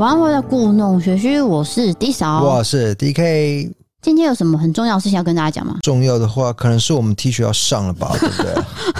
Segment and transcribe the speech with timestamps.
[0.00, 3.70] 玩回的故弄玄虚，我是 D 嫂，我是 DK。
[4.00, 5.76] 今天有什么很重要的事情要跟大家讲吗？
[5.82, 8.54] 重要的话，可能是我们 T 恤要上了吧，对不对？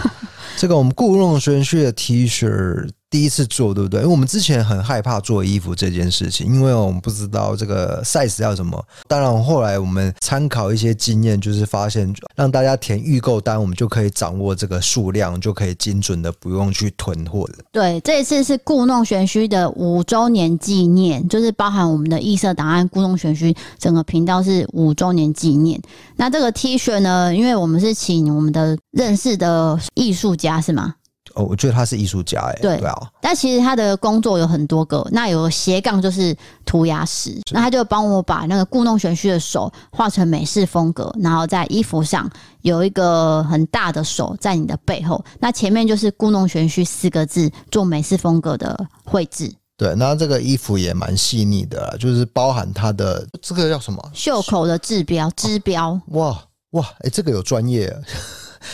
[0.59, 2.87] 这个我们故弄玄虚的 T 恤。
[3.11, 4.01] 第一次做，对不对？
[4.01, 8.83] 因为我们之前很害怕做衣服这件事情，因为我们不知道这个 size 要什么。
[9.09, 17.55] 当然，后来我们参考一些经验，就是发现让大家填预购单，我们就可以掌握这个数量，就可以精准的不用去囤货了。
[17.73, 25.81] 对，这一次是故弄玄虚的五周年纪念，就是包含我们的异色档案故弄玄虚整个频道是五周年纪念。
[26.15, 30.95] 那这个 T 恤呢，因为我们是请我们的认识的艺术家，是吗？
[31.35, 32.97] 哦，我觉得他是艺术家哎，对，对啊。
[33.21, 42.31] 但其实他的工作有很多个，那有个斜杠就是涂鸦师，那他就帮我把那个故弄玄虚的手画成美式风格，然后在衣服上
[42.63, 49.53] 有一个很大的手在你的背后，那前面就是故弄玄虚四个字做美式风格的绘制。
[49.77, 55.99] 对，那这个衣服也蛮细腻的，就是包含它的这个叫什么袖口的制标织标。
[56.09, 56.39] 哇
[56.73, 57.91] 哇，哎、欸，这个有专业。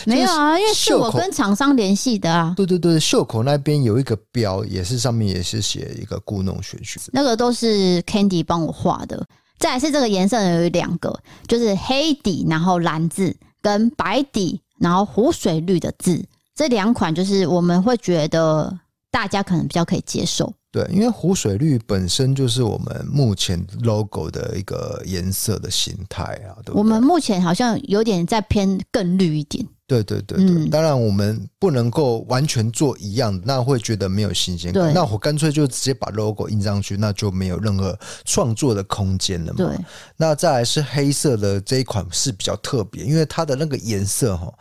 [0.05, 2.53] 没有啊，因为是我跟厂商联系的啊。
[2.55, 6.99] 对对对，袖口那边有一个标，也是上面也是写一个故弄玄虚。
[7.11, 9.25] 那个都是 Candy 帮我画的。
[9.59, 16.23] 再来是这个颜色有两个，就是黑底然后蓝字，跟白底然后湖水绿的字。
[16.53, 18.71] 这两款就是我们会觉得
[19.09, 20.53] 大家可能比较可以接受。
[20.71, 26.53] 对，因为湖水绿本身就是我们目前 logo 的一个颜色的形态啊。
[26.63, 29.65] 对，对，我们目前好像有点在偏更绿一点。
[29.87, 34.93] 对对对对，嗯、当然我们不能够完全做一样，那会觉得没有新鲜感。
[34.93, 39.57] 那我干脆就直接把 logo 印上去，那就没有任何创作的空间了嘛。
[39.57, 39.77] 对。
[40.17, 44.53] 那再来是黑色的这一款是比较特别，因为它的那个颜色哈，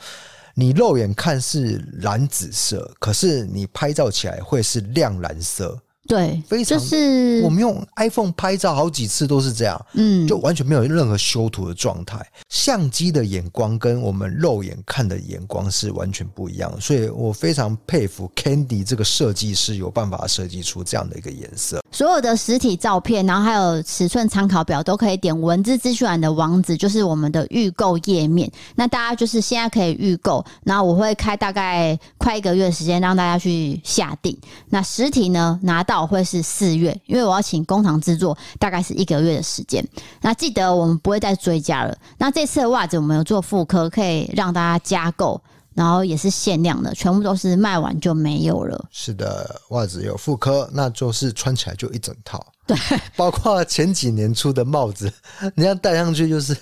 [0.54, 5.76] 你肉眼看是蓝紫色，可是你拍照起来会是亮蓝色。
[6.06, 12.24] 对，非常就是我们用 iPhone 拍照好几次都是这样，嗯，就完全没有任何修图的状态。
[12.48, 21.82] 相机的眼光跟我们肉眼看的眼光是完全不一样的，所以我非常佩服 Candy 这个设计师有办法设计出这样的一个颜色。
[21.90, 28.48] 所有的实体照片，然后还有尺寸参考表，都可以点文字资讯栏的网址，就是我们的预购页面。
[28.76, 34.36] 那大家就是现在可以预购，然后我会开大概快一个月的时间让大家去下定。
[34.68, 35.95] 那实体呢，拿到。
[36.04, 39.86] 会是四月，因为我要请工厂制作，大概是一个月的时间。
[40.20, 41.96] 那记得我们不会再追加了。
[42.18, 45.40] 那这次的袜子我们有做复刻，可以让大家加购，
[45.74, 48.84] 然后也是限量的，全部都是卖完就没有了。
[48.90, 52.44] 是的，袜子有复刻，那就是穿起来就一整套。
[52.66, 52.76] 对，
[53.14, 55.12] 包括前几年出的帽子，
[55.54, 56.56] 你要戴上去就是。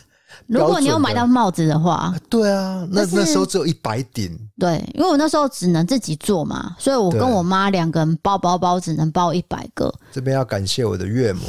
[0.46, 4.30] 如果你有买到帽子的话，对啊，那那时候只有一百顶。
[4.58, 9.92] 对，因为我那时候只能自己做嘛，所以我跟我妈两个人包包包只能包一百个。
[10.12, 11.40] 这边要感谢我的岳母。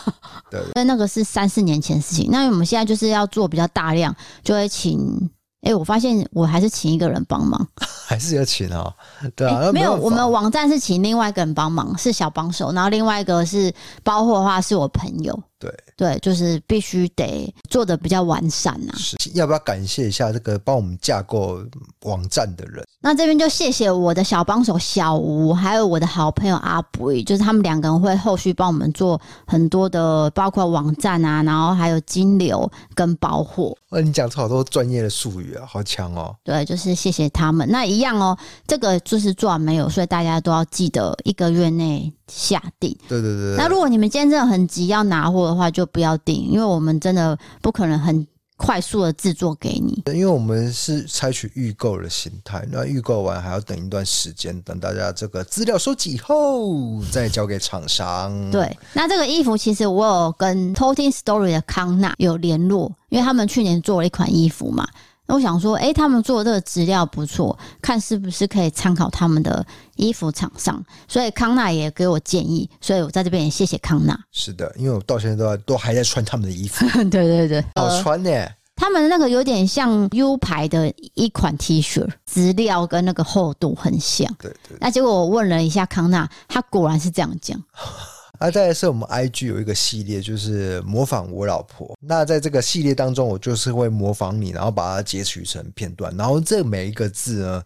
[0.50, 2.28] 对，但那个是三四年前的事情。
[2.30, 5.30] 那我们现在就是要做比较大量，就会请。
[5.62, 7.68] 哎、欸，我发现我还是请一个人帮忙，
[8.08, 8.90] 还是要请哦。
[9.36, 13.70] 对啊，欸、没有，我们网站是请另外一个人帮忙，是小帮手，然后另外一个是
[14.02, 15.38] 包货的话是我朋友。
[15.58, 15.70] 对
[16.00, 18.96] 对，就是必须得做的比较完善呐、啊。
[18.96, 21.62] 是，要不要感谢一下这个帮我们架构
[22.04, 22.82] 网站的人？
[23.02, 33.74] 那这边就谢谢我的小帮手小吴，还有我的好朋友阿布，就是他们两个人会后续帮我们做很多的，包括网站啊，然后还有金流跟包货。
[33.90, 36.36] 哇，你讲出好多专业的术语啊，好强哦！
[36.44, 37.66] 对，就是谢谢他们。
[37.70, 38.36] 那一样哦，
[38.66, 42.94] 这个就是做完没有，所以大家都要记得一个月内下定。
[43.08, 43.56] 对对对。
[43.56, 48.26] 那如果你们今天真的很急要拿货的话，就不要定，因为我们真的不可能很
[48.60, 50.02] 快速的制作给你。
[50.12, 58.50] 因为我们是采取预购的心态，那预购完还要等一段时间，等大家这个资料收集以后再交给厂商。
[58.50, 64.86] 对，那这个衣服其实我有跟 Toting Story 的康纳有联络，因为他们去年做了一款衣服嘛。
[65.30, 69.64] 我想说，哎、欸，他们做的这个资料不错，看是不是可以参考他们的
[69.96, 70.84] 衣服厂商。
[71.08, 74.18] 所以康纳也给我建议，所以我在这边也谢谢康纳。
[74.32, 76.86] 是的，因为我到现在都都还在穿他们的衣服。
[77.10, 78.56] 对对对，好穿呢、呃。
[78.76, 84.26] 他们那个有点像 U 牌的一款 T 恤，质料跟那个厚度很像。
[84.38, 84.78] 对，对对。
[84.80, 87.62] 那结果我问了一下康纳，他果然是这样讲。
[88.40, 91.94] 那再来是我们 IG 有一个系列，就是模仿我老婆。
[92.00, 97.62] 那在这个系列当中，我就是会模仿你，然后把它截取成片段，然后这每一个字呢，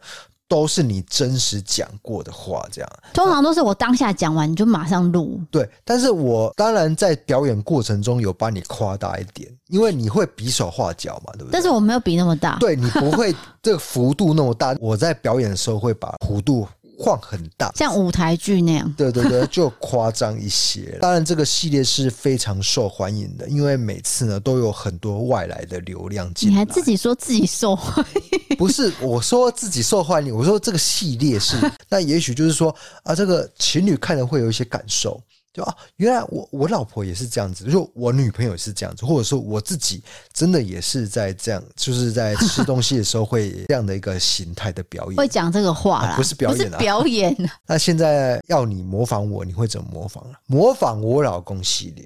[0.48, 2.90] 都是你真实讲过的话，这样。
[3.12, 5.40] 通常都是我当下讲完你就马上录。
[5.48, 11.50] 对，但是我当然在表演过程中有把你夸大一点，因为你会比手画脚嘛，对不对？
[11.52, 12.56] 但是我没有比那么大。
[12.58, 13.32] 对，你不会
[13.62, 14.76] 这个幅度那么大。
[14.80, 16.66] 我在表演的时候会把弧度。
[16.98, 18.92] 晃很大，像舞台剧那样。
[18.96, 20.98] 对对对，就夸张一些。
[21.00, 26.52] 当然，这个系列是非常受欢迎的，因为每次呢都有很多外来的流量进来。
[26.52, 28.56] 你还自己说自己受欢迎？
[28.56, 31.56] 不是，我说自己受欢迎，我说这个系列是。
[31.88, 35.20] 那也许就是说啊，这个情侣看了会有一些感受。
[35.54, 40.02] 就啊，原来我我老婆也是这样子，就我女朋友也是这样子，或者说我自己
[40.32, 47.54] 真的也是在这样，就是在吃东西的时候会这样的一个形态的表演，会讲这个话啦、啊，不是表演啊，表演、啊。
[47.68, 50.24] 那现在要你模仿我，你会怎么模仿？
[50.46, 52.04] 模仿我老公系列。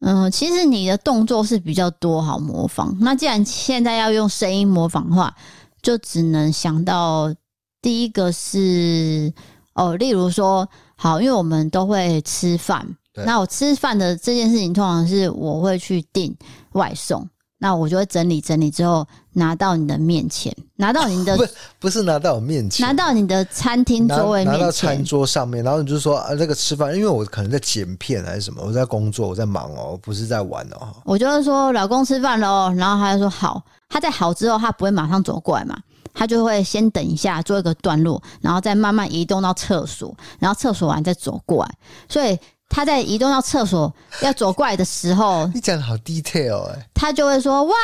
[0.00, 2.94] 嗯，其实你的动作是比较多，好模仿。
[3.00, 5.34] 那既然现在要用声音模仿的话，
[5.80, 7.34] 就只能想到
[7.80, 9.32] 第一个是
[9.72, 10.68] 哦，例如说。
[11.02, 12.86] 好，因为我们都会吃饭，
[13.26, 16.32] 那我吃饭的这件事情，通常是我会去订
[16.74, 17.28] 外送，
[17.58, 21.44] 那我就会整理整理之后拿到你的面前，拿到你的不
[21.80, 30.94] 不是拿到我面前，拿到你的餐厅座位面前，拿到餐桌上面，然后你就说啊，这个吃饭，因为我可能在剪片还是什么，我在工作，我在忙哦，不是在玩哦。
[31.04, 35.76] 我就会说老公吃饭喽，然后他就说好，他在好之后，他不会马上走过来嘛。
[36.14, 41.70] 他就会先等一下，做一个段落，然后再慢慢移动到厕所，然后厕所完再走过来。
[42.08, 42.38] 所以
[42.68, 43.92] 他在移动到厕所
[44.22, 47.74] 要走过来的时候， 你讲的好 detail 哎，他就会说：“哇，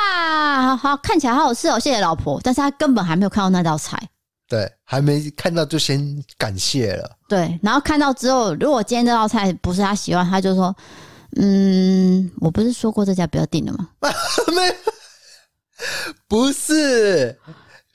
[0.63, 4.01] 好好看起来好好吃哦，谢谢老婆。”但是他根本还没有看到那道菜，
[4.49, 7.11] 对，还没看到就先感谢了。
[7.29, 10.75] 对，然后看到之后，如果今天这道菜不是他喜欢，他就说
[11.37, 13.89] ：“嗯，我不是说过这家不要订了吗？”
[14.57, 14.75] 没，
[16.27, 17.39] 不是。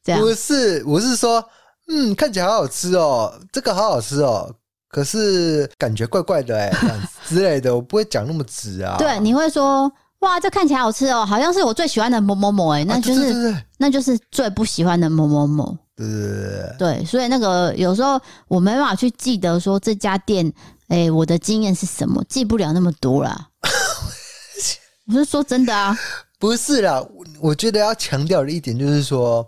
[0.06, 1.44] 不是，我是说，
[1.88, 4.54] 嗯，看起来好好吃哦，这个好好吃哦，
[4.90, 8.98] 可是感觉怪怪的哎， 这样子之类的，我不会讲那么直啊。
[8.98, 9.90] 对，你会说，
[10.20, 15.78] 哇，这看起来好吃哦，好像是我最喜欢的某某某哎，那就是、啊、对对对对那就是最不喜欢的某某某。
[15.96, 20.52] 对对对对，所以那个有时候我没办法去记得说这家店，
[20.90, 23.48] 哎，我的经验是什么，记不了那么多啦。
[25.08, 25.98] 我是说真的啊，
[26.40, 27.02] 不是啦，
[27.40, 29.48] 我觉得要强调的一点就是说。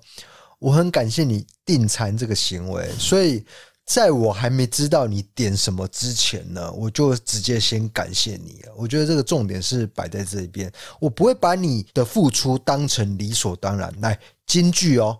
[0.66, 3.46] 我很感谢你订餐这个行为，所以
[3.86, 8.74] 在我还没知道你点什么之前呢，我就直接先感谢你了。
[8.76, 13.94] 我觉得这个重点是摆在这一边，我不会把你的付出当成理所当然。
[14.02, 14.18] 来，
[14.48, 15.16] 金句哦，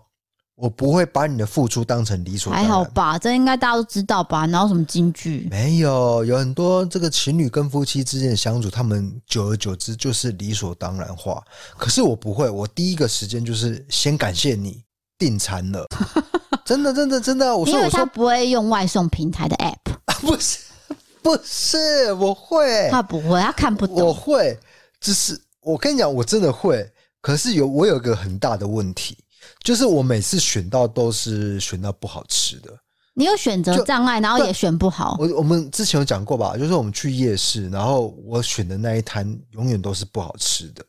[0.56, 2.68] 我不会把你的付出当成理所当然。
[2.68, 4.46] 还好吧，这应该大家都知道吧？
[4.46, 5.46] 哪有什么金句？
[5.48, 11.40] 没有，有很多这个情侣跟夫妻之间的相处，他们久而久之就是理所当然化。
[11.78, 14.82] 可是我不会，我第一个时间就是先感谢你。
[15.18, 15.86] 订餐了，
[16.64, 17.56] 真的，真的，真的。
[17.56, 20.58] 我说，因为他不会用外送平台的 app， 不是，
[21.22, 23.96] 不是，我会，他不会，他看不懂。
[23.96, 24.58] 我会，
[25.00, 26.90] 只是我跟你讲，我真的会。
[27.20, 29.16] 可是有我有一个很大的问题，
[29.64, 32.70] 就是我每次选到都是选到不好吃的。
[33.14, 35.16] 你有选择障碍，然后也选不好。
[35.18, 40.84] 我我们之前有讲过吧，就是我们去夜市，然后我选的那一摊永远都是不好吃的。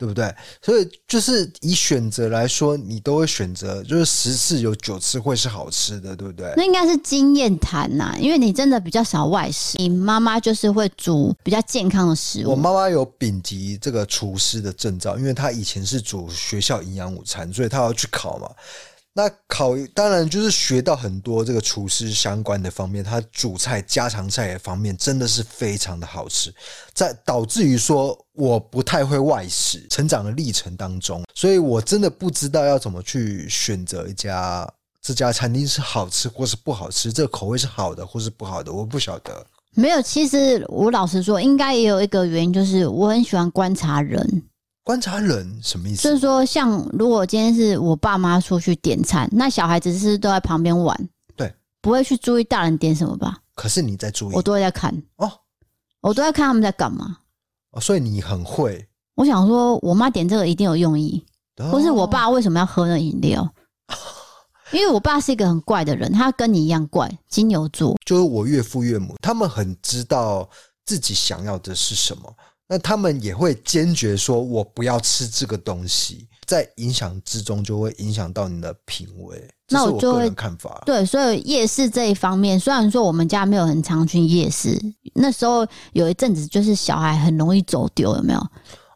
[0.00, 0.34] 对不对？
[0.62, 6.54] 所以就是以选择来说，你都会选择，就是十次有九次会是好吃的，对不对？
[6.56, 12.52] 那应该是经验谈呐，因为你真的比较少外食，你妈妈就是会煮比较健康的食物。
[12.52, 18.48] 我妈妈有丙级这个厨师的证照，因为她以前是煮学校营养午餐，所以她要去考嘛。
[19.12, 26.54] 那考当然就是学到很多这个厨师相关的方面，他煮菜家常菜的方面真的是非常的好吃，
[26.94, 34.66] 在导致于说我不太会外食，成长的历程当中，所以我真的不知道要怎么去选择一家
[35.02, 39.44] 这家餐厅是好吃或是不好吃，这个口味是好的或是不好的，我不晓得。
[39.74, 44.42] 没有，其实我老实说，应该也有一个原因，就是我很喜欢观察人。
[44.90, 46.02] 观察人什么意思？
[46.02, 53.38] 就是说，像如果今天是我爸妈出去点餐，那小孩子是都在旁边玩，对，不会去注意大人点什么吧？
[53.54, 55.30] 可是你在注意，我都会在看哦，
[56.00, 57.18] 我都在看他们在干嘛。
[57.70, 58.84] 哦，所以你很会。
[59.14, 61.24] 我想说，我妈点这个一定有用意，
[61.58, 63.48] 哦、或是我爸为什么要喝那饮料？
[64.74, 67.96] 因为我爸是一个很怪的人，他跟你一样怪，金牛座。
[68.04, 70.50] 就是我岳父岳母，他们很知道
[70.84, 72.34] 自己想要的是什么，
[72.70, 79.44] 那他们也会坚决说：“我不要吃这个东西。”在影响之中，就会影响到你的品味。
[79.70, 80.80] 那我就会看法。
[80.86, 84.80] 对，所以夜市这一方面，虽然说我们家没有很常去夜市，
[85.14, 88.46] 那时候有一阵子就是小孩很容易走丢，有没有？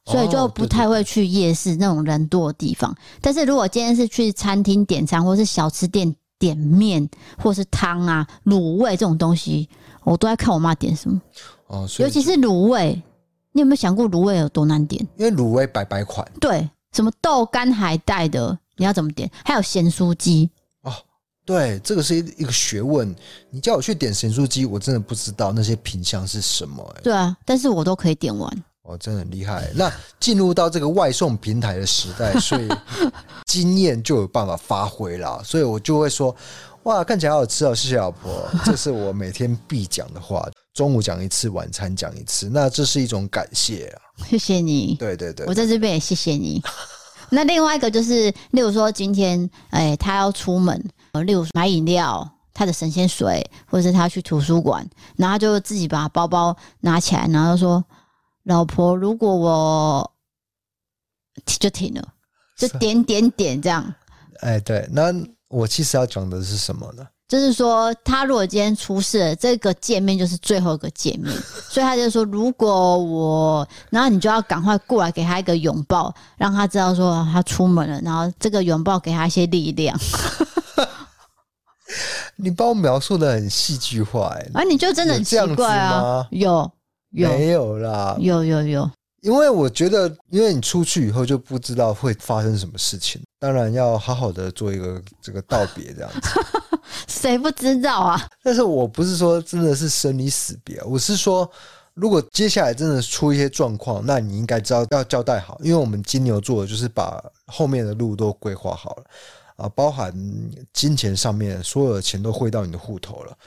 [0.06, 2.96] 所以就不太会去夜市那种人多的地方。
[3.20, 9.68] 但是如果今天是去餐厅点餐，或是小吃店点面，或是汤啊、卤味这种东西，
[10.04, 11.20] 我都在看我妈点什么。
[11.68, 13.02] 哦，尤其是卤味，
[13.56, 15.00] 你有没有想过卤味有多难点？
[15.16, 19.30] 因为卤味百百款，对，什么豆干海带的，你要怎么点？
[19.44, 20.50] 还有咸酥鸡。
[20.82, 20.92] 哦，
[21.46, 23.14] 对，这个是一一个学问。
[23.50, 26.84] 你叫我去点咸酥鸡，我真的不知道那些品相是什么。
[27.00, 28.64] 对啊，但是我都可以点完。
[28.82, 29.70] 哦，真的很厉害。
[29.76, 32.68] 那进入到这个外送平台的时代，所以
[33.46, 35.40] 经验就有办法发挥了。
[35.44, 36.34] 所以我就会说，
[36.82, 40.44] 哇，看起来好好吃哦，谢谢老婆，这是我每天必讲的话。
[40.74, 44.02] 中午讲一次，晚餐讲一次，那这是一种感谢啊。
[44.28, 44.96] 谢谢你。
[44.96, 46.60] 对对对，我在这边也谢谢你。
[47.30, 50.78] 那另外一个就是，例如说今天，哎，他要出门，
[51.24, 57.82] 例如买饮料，他的神仙水，或者是他去图书馆，然后就自己把包包拿起来，然后就说。
[58.46, 60.12] 老婆，如果我
[61.46, 62.06] 就停了，
[62.58, 63.94] 就点点点这样。
[64.40, 65.04] 哎，对，那
[65.48, 67.06] 我其实要讲的是什么呢？
[67.26, 71.34] 就是说，他如果今天出事了，这个见面就是最后一个见面，
[71.70, 79.98] 所以他就说，如果我，然后你就要赶快过来给他一个拥抱，让他知道说他出门了，然后这个拥抱给他一些力量。
[82.36, 86.70] 你把我描述的很戏剧化，哎，啊，你就真的很奇怪啊，有。
[87.10, 87.28] 有。
[87.28, 88.90] 没有啦，有有有，
[89.24, 96.20] 因为我觉得，因为你出去以后就不知道会发生什么事情，当然要好好的做一个这个道别这样子。
[97.08, 98.20] 谁不知道啊？
[98.42, 101.50] 但是我不是说真的是生离死别，我是说，
[101.94, 109.04] 如果接下来真的出一些状况，那你应该知道要交代好，因为我们金牛座就是把后面的路都规划好了
[109.56, 110.12] 啊，包含
[110.74, 113.38] 金钱上面所有的钱都汇到你的户头了。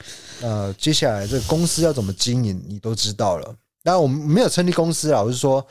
[0.42, 3.54] 呃，接下来这个公司要怎么经营，你都知道了。
[3.88, 5.66] 当然，我们没有成立公司啊，我是说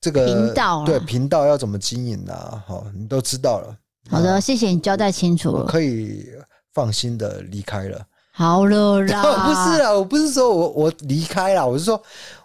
[0.00, 2.62] 这个频道对频道要怎么经营啊？
[2.64, 3.76] 好，你都知道了。
[4.08, 6.26] 好的，谢谢你交代清楚了，可以
[6.72, 8.00] 放心的离开了。
[8.32, 12.00] 好了啦， 不是啊，我不是说我我离开了，我是说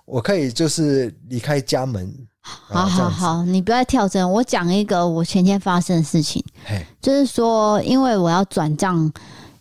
[0.05, 2.11] 我可以就是离开家门。
[2.41, 4.29] 好好好，你不要跳针。
[4.31, 9.11] 我讲一个我前天发生的事情，嘿，就是说，因为我要转账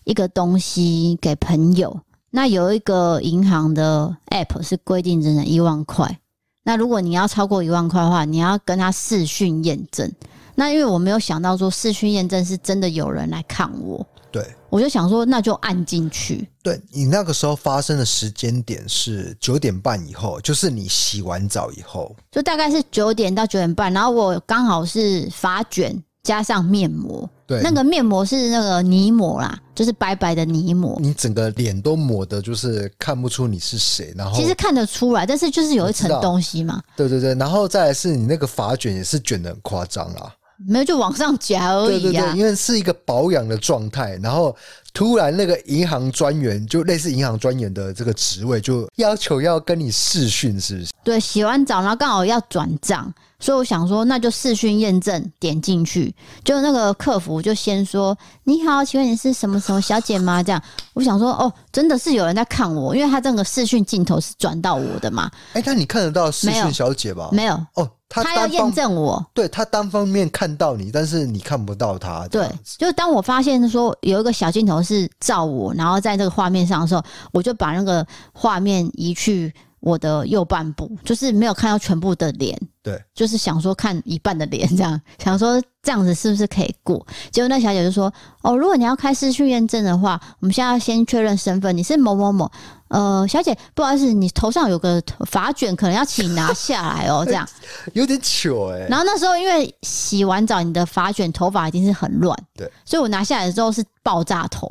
[0.05, 2.01] 一个东西给朋友。
[2.37, 6.19] 那有一个银行的 app 是规定只能一万块，
[6.65, 10.13] 那如果你要超过一万块的话，你要跟他视讯验证。
[10.57, 16.49] 那因为我没有想到说视讯验证是真的有人来看我，对，我就想说那就按进去。
[16.61, 27.31] 对，你那个时候发生的时间点是九点半以后，就是你洗完澡以后，就大概是九点到九点半，然后我刚好是发卷加上面膜。
[27.47, 30.99] 对，那个面膜是那个泥膜啦，就是白白的泥膜。
[30.99, 34.15] 你整个脸都抹的，就是看不出你是谁。
[34.17, 36.83] 然后其实看得出来，但是就是有一层东西嘛。
[36.97, 40.35] 对对对，然后再来是你那个发卷也是卷的很夸张啦，
[40.67, 42.01] 没有就往上夹而已啊。
[42.01, 44.55] 对对对，因为是一个保养的状态，然后
[44.93, 50.91] 突然那个银行专员就类似银行专员的这个职位，就要求要跟你试训，是不是？
[51.03, 53.13] 对，洗完澡然后刚好要转账。
[53.41, 60.63] 所以我想说，那就试训验证，点进去，就那个客服就先说：“你好，请问你是什么什么小姐吗？”这样，
[60.95, 65.31] 我想说，哦，真的是有人在看我，因为他这个视讯镜头是转到我的嘛。
[65.53, 67.29] 哎、欸，那你看得到视讯小姐吧？
[67.33, 72.29] 没有哦，他他要验证我，对他单方面看到你，但是你看不到他。
[72.29, 77.03] 对，就当我发现说有一个小镜头是照我，然后在这个画面上的时候，
[77.33, 79.53] 我就把那个画面移去
[79.85, 82.59] 我的右半部，就是没有看到全部的脸。
[82.83, 87.07] 对，就是想说看一半的脸，这样 想说这样子是不是可以过？
[87.31, 88.13] 结果那小姐就说
[88.43, 92.51] ：“哦，如果你要开视讯验证的话，我们现在要先确认身份，你是某某某。
[92.89, 97.25] 呃，小姐，不好意思，你头上有个发卷，可能要请拿下来哦。
[97.27, 97.49] ”这样
[97.95, 98.87] 有点糗哎。
[98.89, 104.71] 然后那时候因为洗完澡，你的发卷头发已经是很乱，对，所以我拿下来的时候是爆炸头。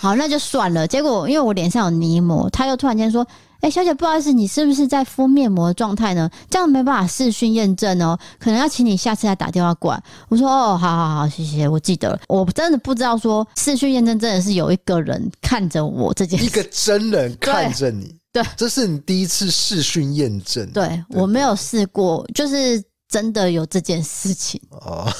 [0.00, 0.86] 好，那就算了。
[0.86, 3.26] 结果因为我脸上有泥膜，他又突然间说
[3.64, 6.28] ：“哎、欸，小姐，不好意思，你是不是在敷面膜的状态呢？
[6.50, 18.14] 这样没办法视讯验证哦，可能要请你下次再打电话过来。”我说：“哦，好好好，谢谢，我记得了。”我真的不知道说视讯验证真的是有一个人看着我这件事，一个真人看着你。
[18.34, 20.70] 对，这是你第一次视讯验证。
[20.72, 25.10] 对，对我没有试过，就是真的有这件事情哦。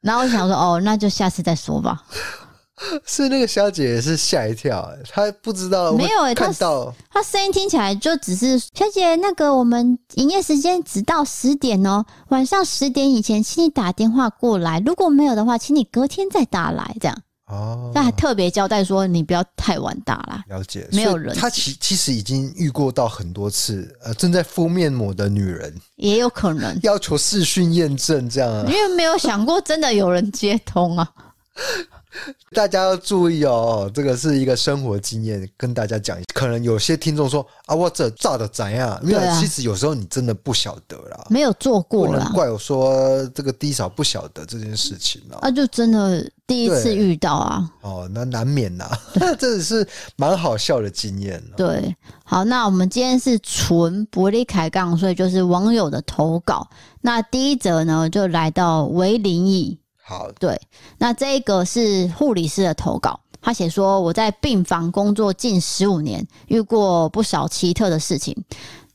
[0.00, 2.02] 然后我想说，哦，那就下次再说吧。
[3.04, 17.16] 是那个小姐也是吓一跳，她不知道没有看到她声音听起来就只是小姐，那个我们营业时间只到十点哦，晚上十点以前，请你打电话过来，如果没有的话，请你隔天再打来，这样。
[17.46, 20.44] 哦，那还特别交代说，你不要太晚打啦。
[20.48, 21.34] 了解，没有人。
[21.34, 31.08] 他其其实已经遇过到很多次，呃，正在敷面膜的女人也有可能要求视讯验证这样啊，因为没有想过真的有人接通啊。
[32.54, 36.18] 大家要注意哦，这个是一个生活经验，跟大家讲。
[36.34, 38.98] 可能有些听众说啊，我这炸的怎样？
[39.02, 45.38] 因为其实有时候你真的不晓得啦，没有做过啦，不能怪我说这个低嫂不晓得这件事情啊。
[45.42, 47.70] 那就真的第一次遇到啊。
[47.82, 48.88] 哦，那难免呐，
[49.38, 49.86] 这是
[50.16, 51.42] 蛮好笑的经验。
[51.56, 56.68] 对，好，那我们今天是纯伯利开杠，所以就是网友的投稿。
[57.02, 59.78] 那第一则呢，就来到为灵异。
[60.04, 60.60] 好，对，
[60.98, 68.36] 那这个是护理师的投稿，他写说，我在病房工作近十五年，遇过不少奇特的事情。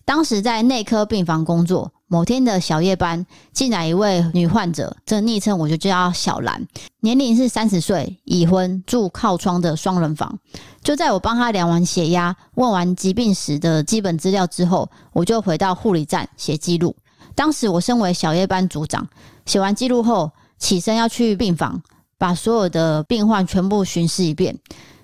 [0.04, 6.68] 当时在内科病房工作，某天的小夜班进来一位女患者，这昵称我就叫小兰，
[7.00, 10.38] 年龄是三十岁，已婚，住靠窗的双人房。
[10.84, 16.96] 就在我帮她量完血压、问完疾病史的基本资料之后，我就回到护理站写记录。
[17.34, 19.08] 当时我身为小夜班组长，
[19.48, 21.82] 写完记录后，起身要去病房，
[22.18, 24.58] 把所有的病患全部巡视一遍。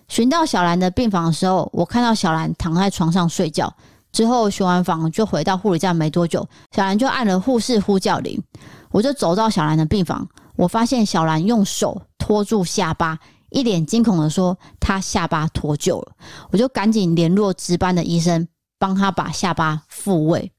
[0.08, 3.74] 巡到小兰的病房的时候，我看到小兰躺在床上睡觉。
[4.12, 8.42] 之后巡完房就回到护理站没多久，小兰就按了护士呼叫铃。
[8.90, 10.28] 我就走到小兰的病房，
[10.58, 13.18] 我发现小兰用手托住下巴，
[13.52, 16.12] 一脸惊恐的说：“她下巴脱臼了。”
[16.52, 18.46] 我就赶紧联络值班的医生，
[18.82, 20.52] 帮他把下巴复位。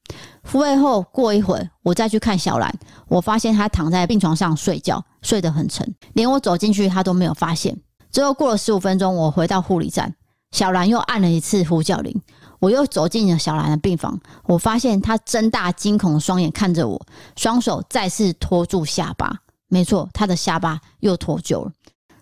[0.45, 2.73] 复位后，过一会儿，我再去看小兰，
[3.09, 7.77] 我发现她躺在病床上睡觉，睡得很沉，连我走进去，她都没有发现。
[8.11, 10.15] 之后过了十五分钟，我回到护理站，
[10.51, 12.21] 小兰又按了一次呼叫铃，
[12.59, 17.05] 我又走进了小兰的病房，我发现她睁大惊恐的双眼看着我，
[17.35, 19.35] 双手再次托住下巴，
[19.67, 21.71] 没错，她的下巴又脱臼了。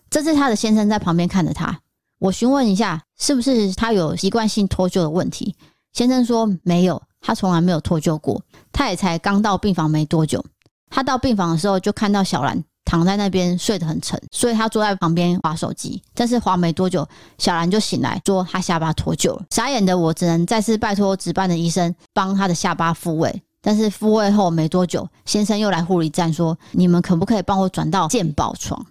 [0.10, 1.80] 这次她的先生在旁边看着她，
[2.18, 5.56] 我询问一下，是不是她有习惯性脱臼的问题？
[5.94, 7.02] 先生说没有。
[7.24, 10.44] 他从来没有脱臼过，他也才刚到病房没多久。
[10.90, 16.02] 他到病房的时候就看到小兰躺在那边睡得很沉，所以他坐在旁边滑手机。
[16.16, 19.46] 但是滑没多久，小兰就醒来，说他下巴脱臼了。
[19.52, 23.44] 傻眼的我只能再次拜托值班的医生帮他的下巴复位。
[23.62, 28.84] 但是复位后没多久，先生又来护理站说：“你们可不可以帮我转到健保床？”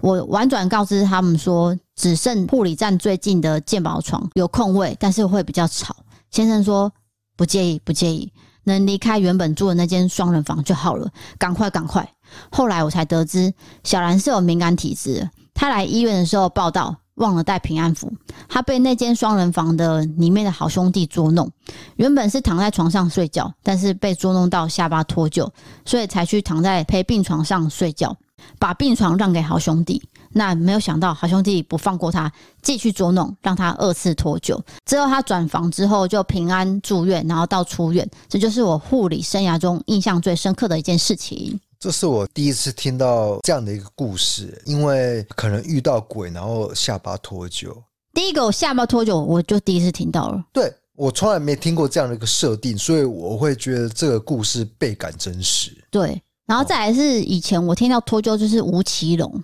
[0.00, 5.94] 我婉转告知他们说：“只剩护理站最近的健保床有空位，但是会比较吵。”
[6.34, 6.92] 先生说。
[7.36, 11.10] 不介意，不介意，能离开原本住的那间双人房就好了。
[11.36, 12.08] 赶快，赶快！
[12.48, 15.28] 后来我才得知，小兰是有敏感体质。
[15.52, 18.12] 她来医院的时候报道，忘了带平安符。
[18.48, 21.50] 她被那间双人房的里面的好兄弟捉弄。
[21.96, 25.50] 原本是躺在床上睡觉，但是被捉弄到下巴脱臼，
[25.84, 28.16] 所以才去躺在陪病床上睡觉，
[28.60, 30.00] 把病床让给好兄弟。
[30.34, 34.60] 那没有想到，好兄弟不放过他，继续捉弄，让他二次脱臼。
[34.84, 38.08] 之后他转房之后就平安住院，然后到出院。
[38.28, 41.58] 这就是我护理生涯中印象最深刻的一件事情。
[41.78, 47.72] 这是我第一次听到这样的一个故事，因为可能遇到鬼，然后下巴脱臼。
[48.12, 50.42] 第一个我下巴脱臼，我就第一次听到了。
[50.52, 55.70] 对，我从来没听过这样的一个设定，所以我会觉得这个故事倍感真实。
[55.90, 59.42] 对，然后再来是以前我听到脱臼就是吴奇隆。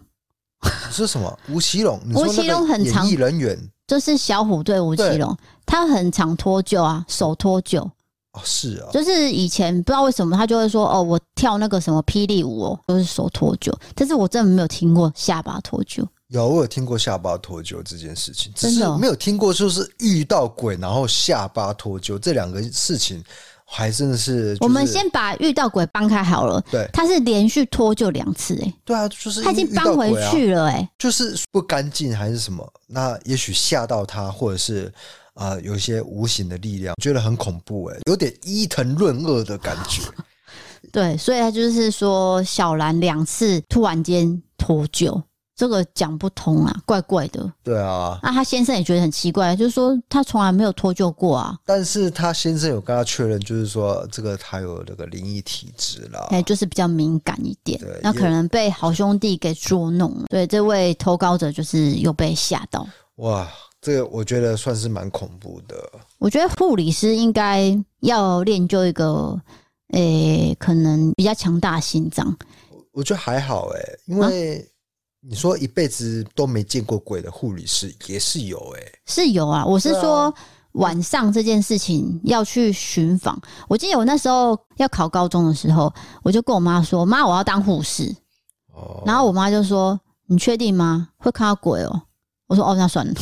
[0.90, 1.38] 是什么？
[1.48, 3.58] 吴奇隆，吴奇隆很长，演艺人员。
[3.86, 7.80] 就是小虎队吴奇隆，他很常脱臼啊，手脱臼。
[8.32, 16.04] 哦，是啊，就是以前不知道为什么他就会说哦，我跳那个什么霹雳舞哦，都是手脱臼，但是我真的没有听过下巴脱臼。
[16.28, 23.20] 有，我有听过下巴脱臼这件事情，只是没有听过就是遇到鬼然后下巴脱臼这两个事情。
[23.72, 26.60] 还真的是，我们先把遇到鬼搬开好了。
[26.70, 32.68] 对，他是连续脱臼两次，哎，对啊，就是他已经搬回去了，哎，就是不干净还是什么？
[32.88, 34.92] 那也许吓到他，或者是
[35.34, 40.02] 啊、呃，有一些无形的力量，觉得很恐怖，哎，有点伊藤润二的感觉。
[40.90, 45.22] 对，所以他就是说，小兰两次突然间脱臼，
[45.60, 47.52] 这个讲不通啊，怪怪的。
[47.62, 51.54] 对啊，那他先生也觉得很奇怪，就是说他从来没有脱臼过啊。
[51.66, 57.78] 但是他先生有跟他确认，就是说这个他有那个灵异体质啦，哎，就是比较敏感一点。
[57.78, 60.24] 对，那可能被好兄弟给捉弄了。
[60.30, 62.88] 对，这位投稿者就是又被吓到。
[63.16, 63.46] 哇，
[63.82, 65.76] 这个我觉得算是蛮恐怖的。
[66.16, 69.38] 我觉得护理师应该要练就一个，
[69.92, 72.34] 诶，可能比较强大的心脏。
[72.92, 74.66] 我觉得还好哎，因为
[75.22, 79.66] 你说一辈子都没见过鬼的护理师也是有哎，是有啊。
[79.66, 80.34] 我是说
[80.72, 83.38] 晚上这件事情要去巡访。
[83.68, 88.16] 我记得我那时候要考高中的时候，我就跟我妈说：“妈，我要当护士。”
[88.72, 91.08] 哦，然后我妈就说：“你确定吗？
[91.18, 92.00] 会看到鬼哦。”
[92.48, 93.12] 我说：“哦，那算了。”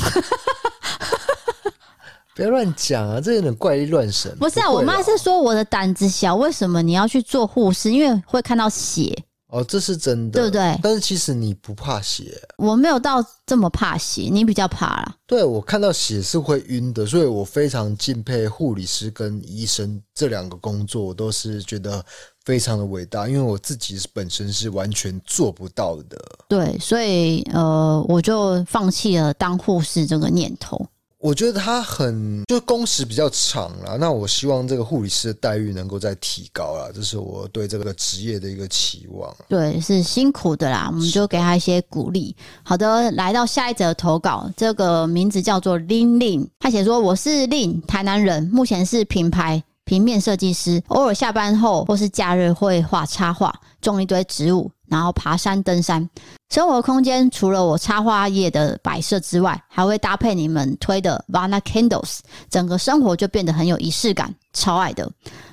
[2.37, 4.32] 不要乱讲啊，这有点怪力乱神。
[4.38, 7.90] 不是啊，我妈是说我的胆子小，为什么你要去做护士？
[7.90, 9.24] 因为会看到血。
[9.48, 10.78] 哦，这是真的，对不对？
[10.82, 15.16] 但是其实你不怕血，我没有到这么怕血，你比较怕啦。
[15.26, 22.04] 对，我看到血是会晕的，所以我非常敬佩护理师跟医生这两个工作，我都是觉得
[22.44, 26.18] 非常的伟大，因为我自己本身是完全做不到的。
[26.46, 30.87] 对，所以呃，我就放弃了当护士这个念头。
[31.20, 39.35] 我觉得他很就工时比较长啦，那我希望这个护理师的待遇能够再提高啦，这是我对这个职业的一个期望。
[39.48, 42.37] 对，是辛苦的啦，我们就给他一些鼓励。
[42.62, 53.50] 好的，来到下一则投稿，这个名字叫做玲玲，他写说：“我是玲，台南人，目前是品牌。”平面设计师，偶尔下班后或是假日会画插画，
[53.81, 56.09] 种一堆植物，然后爬山登山。
[56.51, 65.11] 生活空间除了我插花叶的摆设之外，还会搭配你们推的 Vana Candles，整个生活就变得很有仪式感，超爱的，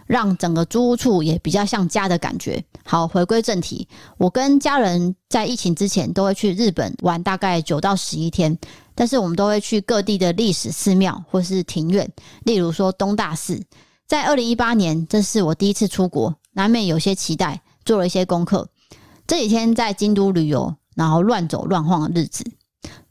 [0.07, 2.63] 让整个租屋处也比较像家的感觉。
[2.85, 3.85] 好，回归正题，
[4.17, 8.57] 我跟家人在疫情之前都会去日本玩，大概九到十一天，
[8.93, 12.09] 但是我们都会去各地的历史寺庙或是庭院，
[12.43, 13.61] 例如说东大寺。
[14.07, 18.65] 在二零一八年，这是我第一次出国，难免有些期待，做了一些功课。
[19.27, 22.43] 这几天在京都旅游，然后乱走乱晃的日子。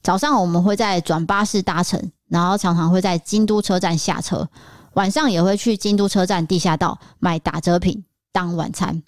[0.02, 4.48] 早上我们会在转巴士搭乘，然后常常会在京都车站下车。
[4.94, 9.02] 晚上也会去京都车站地下道买打折品当晚餐。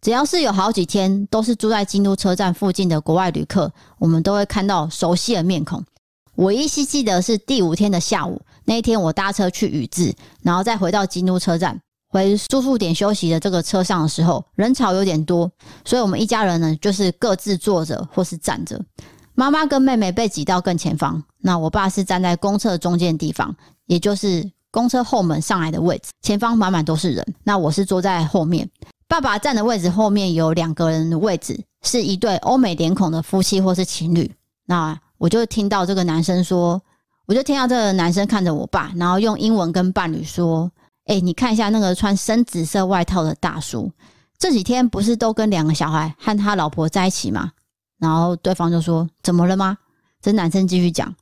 [0.00, 5.84] 只要是有好几天都是住在京都车站附近的国外旅客，我们都会看到熟悉的面孔。
[6.34, 8.40] 我依稀记得是第五天的下午。
[8.64, 15.50] 那一天我搭车去宇治，然后再回到京都车站，回住宿点休息的这个车上的时候，人潮有点多，
[15.84, 18.80] 所以我们一家人呢就是各自坐着或是站着。
[19.34, 23.54] 妈妈跟妹妹被挤到更前方，那我爸是站在公车中间地方，
[23.86, 27.34] 也就是公车后门上来的位置，前方满满都是人。
[27.44, 28.68] 那我是坐在后面，
[29.06, 34.30] 爸爸站的位置后面有两个人的位置，是一对欧美脸孔的夫妻或是情侣。
[34.66, 36.80] 那我就听到这个男生说。
[37.26, 40.72] 我就听到这个男生看着我爸，然后用英文跟伴侣说
[41.08, 43.90] ：“哎，你看一下那个穿深紫色外套的大叔，
[44.38, 47.50] 这几天不是都跟两个小孩和他老婆在一起吗？”
[47.98, 49.76] 然后对方就说：“怎么了吗？”
[50.22, 51.12] 这男生继续讲：“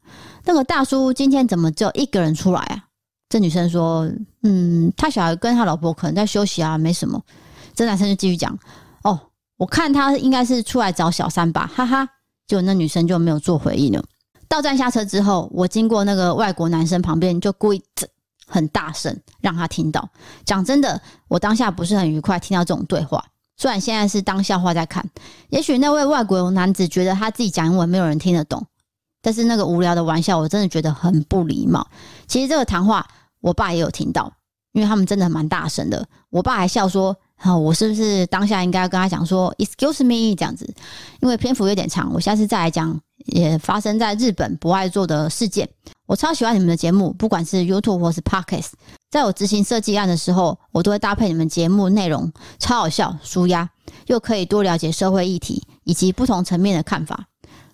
[0.44, 2.84] 那个大叔今天怎么只有一个人出来啊？”
[3.30, 4.10] 这女生说
[4.42, 7.22] ：“嗯，他小孩跟他老婆可能在休息啊，没什么。”
[7.74, 8.58] 这男生就继续讲
[9.04, 9.18] ：“哦，
[9.56, 12.08] 我看他应该是出来找小三吧，哈哈。”
[12.48, 14.04] 结果那女生就没有做回应了。
[14.48, 17.82] 到站下车之后，我经过那个外国男生旁边，就故意
[18.46, 20.08] 很大声让他听到。
[20.44, 23.24] 讲真的，我当下不是很愉快，听到这种对话。
[23.56, 25.08] 虽然现在是当笑话在看，
[25.48, 28.66] 也许那位外国男子觉得他自己讲英文没有人听得懂，
[29.22, 31.86] 但是那个无聊的玩笑，我真的觉得很不礼貌。
[32.26, 33.06] 其实这个谈话，
[33.40, 34.30] 我爸也有听到，
[34.72, 36.06] 因为他们真的蛮大声的。
[36.28, 40.70] 我爸还笑说：“好，我是不是当下应该跟他讲说 ‘excuse me’ 这样子？
[41.20, 45.68] 因为篇幅有点长，我下次再来讲。”也发生在日本不爱做的事件。
[46.06, 48.70] 我超喜欢你们的节目，不管是 YouTube 或是 Podcast。
[49.10, 53.68] 在我执行设计案的时候，我都会搭配你们节目内容，超好笑、舒压，
[54.06, 57.26] 又可以多了解社会议题以及不同层面的看法。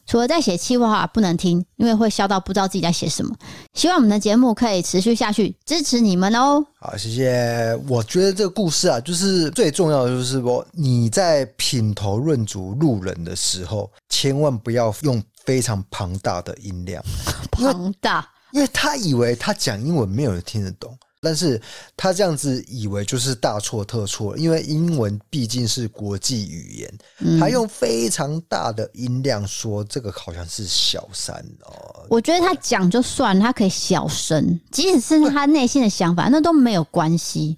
[0.05, 3.35] 除了在写企划话不能听，因为会笑到不知道自己在写什么。
[3.73, 6.65] 希望我们的节目可以持续下去，支持你们哦。
[6.81, 7.79] 好，谢谢。
[7.89, 15.23] 我觉得这个故事啊，就是最重要的就是说，你在品头论足路人的时候，千万不要用。
[15.45, 17.03] 非常庞大的音量，
[17.51, 21.61] 庞大，因为他以为他讲英文没有人听得懂，但是
[21.97, 32.07] 他这样子以为就是大错特错，因为英文毕竟是国际语言，嗯，他用非常大的音量说这个好像是小三哦。
[32.09, 37.57] 我觉得他讲就算，他可以小声，即使是他内心的想法，那都没有关系。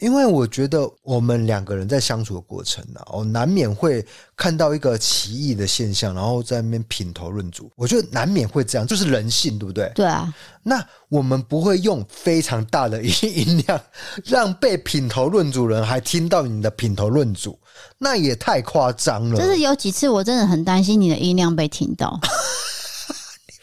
[0.00, 4.04] 因为我觉得我们两个人在相处的过程呢、啊，我难免会
[4.36, 7.70] 看到一个奇异的现象，然后在那边品头论足。
[7.76, 9.90] 我觉得难免会这样，就是人性，对不对？
[9.94, 10.34] 对啊。
[10.62, 13.80] 那我们不会用非常大的音音量，
[14.24, 17.58] 让被品头论足人还听到你的品头论足，
[17.98, 19.40] 那也太夸张了。
[19.40, 22.18] 就是有几次我真的很担心你的音量被听到。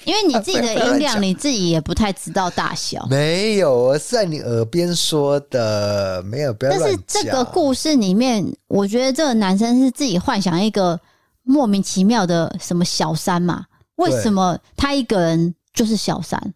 [0.03, 3.05] 因为你自己的 音量，你自己也不太知道大小。
[3.07, 6.71] 没有，我是在你耳边说的，没有，不要。
[6.71, 10.99] 但是这个故事里面，我觉得这个男生是自己幻想一个
[11.43, 13.65] 莫名其妙的什么小三嘛？
[13.95, 16.53] 为什么他一个人就是小三？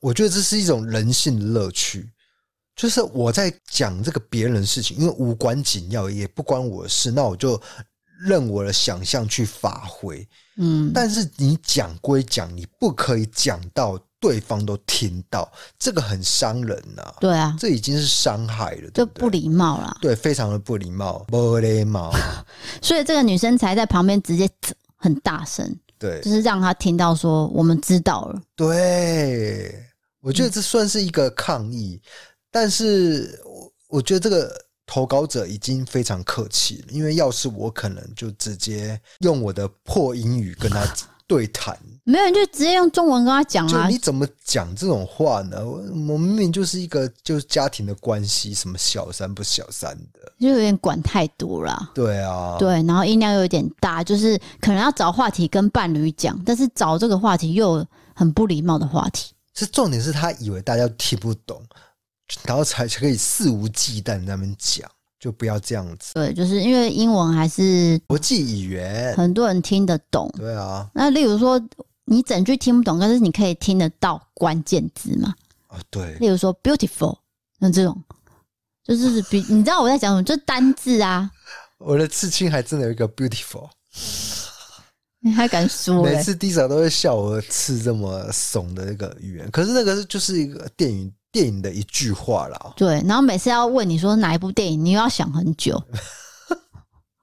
[0.00, 2.08] 我觉得这是一种人性的乐趣，
[2.74, 7.60] 就是我在讲这个别人的事情，因为无关紧要，也不关我的事，那我就。
[8.22, 10.28] 任我的想象去发挥，
[10.62, 17.14] 嗯，但是你讲归讲，你不可以讲到对方都听到，这个很伤人呐、啊。
[17.18, 19.96] 对啊，这已经是伤害了，这不礼貌了。
[20.02, 22.12] 对，非常的不礼貌，不礼貌。
[22.82, 24.46] 所以这个女生才在旁边直接
[24.96, 28.42] 很大声，对，就是让她听到说我们知道了。
[28.54, 29.82] 对，
[30.20, 32.08] 我觉得这算是一个抗议，嗯、
[32.50, 34.69] 但是我我觉得这个。
[34.90, 40.84] 投稿者已经非常客气了，因为要是我，可能就直接用我的破英语跟他
[41.28, 41.78] 对谈。
[42.02, 43.86] 没有，就直接用中文跟他讲啊！
[43.86, 45.64] 你怎么讲这种话呢？
[45.64, 51.92] 我明明就是一个就是家庭的关系，什么小三不小三的，就有点管太多了。
[51.94, 59.32] 对啊，对，然后音量又有点大，就是可能要找话题跟伴侣讲，但是找这个话题又很不礼貌的话题。
[59.54, 61.62] 是重点是他以为大家听不懂。
[62.44, 64.88] 然后才可以肆无忌惮那边讲，
[65.18, 66.14] 就不要这样子。
[66.14, 70.32] 对，就是因为英文还是国际语言，很多人听得懂。
[70.36, 71.60] 对啊，那例如说
[72.04, 75.34] 你整句听不懂，但是你可以听得到关键字嘛？
[75.68, 76.14] 啊，对。
[76.14, 77.18] 例如说 beautiful，
[77.58, 78.02] 那这种
[78.84, 80.22] 就是比你知道我在讲什么？
[80.24, 81.30] 就是单字啊。
[81.78, 83.68] 我的刺青还真的有一个 beautiful，
[85.20, 86.02] 你还敢说？
[86.02, 91.12] 每次 D 嫂都会笑我刺这么怂的那个语言，可是那个就是一个电影。
[91.32, 95.80] 电影的一句话啦，对，然后每次要问你说哪一部电影，你又要想很久。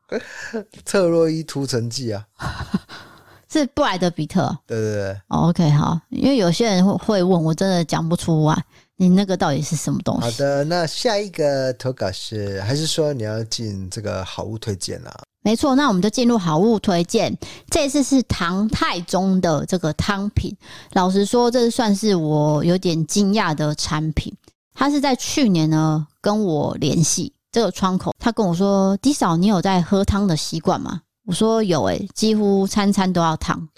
[0.85, 2.25] 特洛伊屠城记啊，
[3.51, 4.57] 是布莱德比特。
[4.65, 8.63] 对对对，OK，好，因为有些人会会问我，真的讲不出来，
[8.97, 10.21] 你那个到底是什么东西？
[10.21, 15.15] 好的，那下一个投稿是，还是说你要进这个好物推荐啊？
[15.43, 17.37] 没错，那我们就进入好物推荐。
[17.69, 20.55] 这次是唐太宗的这个汤品，
[20.93, 24.35] 老实说，这算是我有点惊讶的产品。
[24.73, 33.69] 他是在去年呢跟我联系这个窗口，他跟我说迪嫂，你有在喝汤的习惯吗？”我说：“有诶，几乎餐餐都要汤。”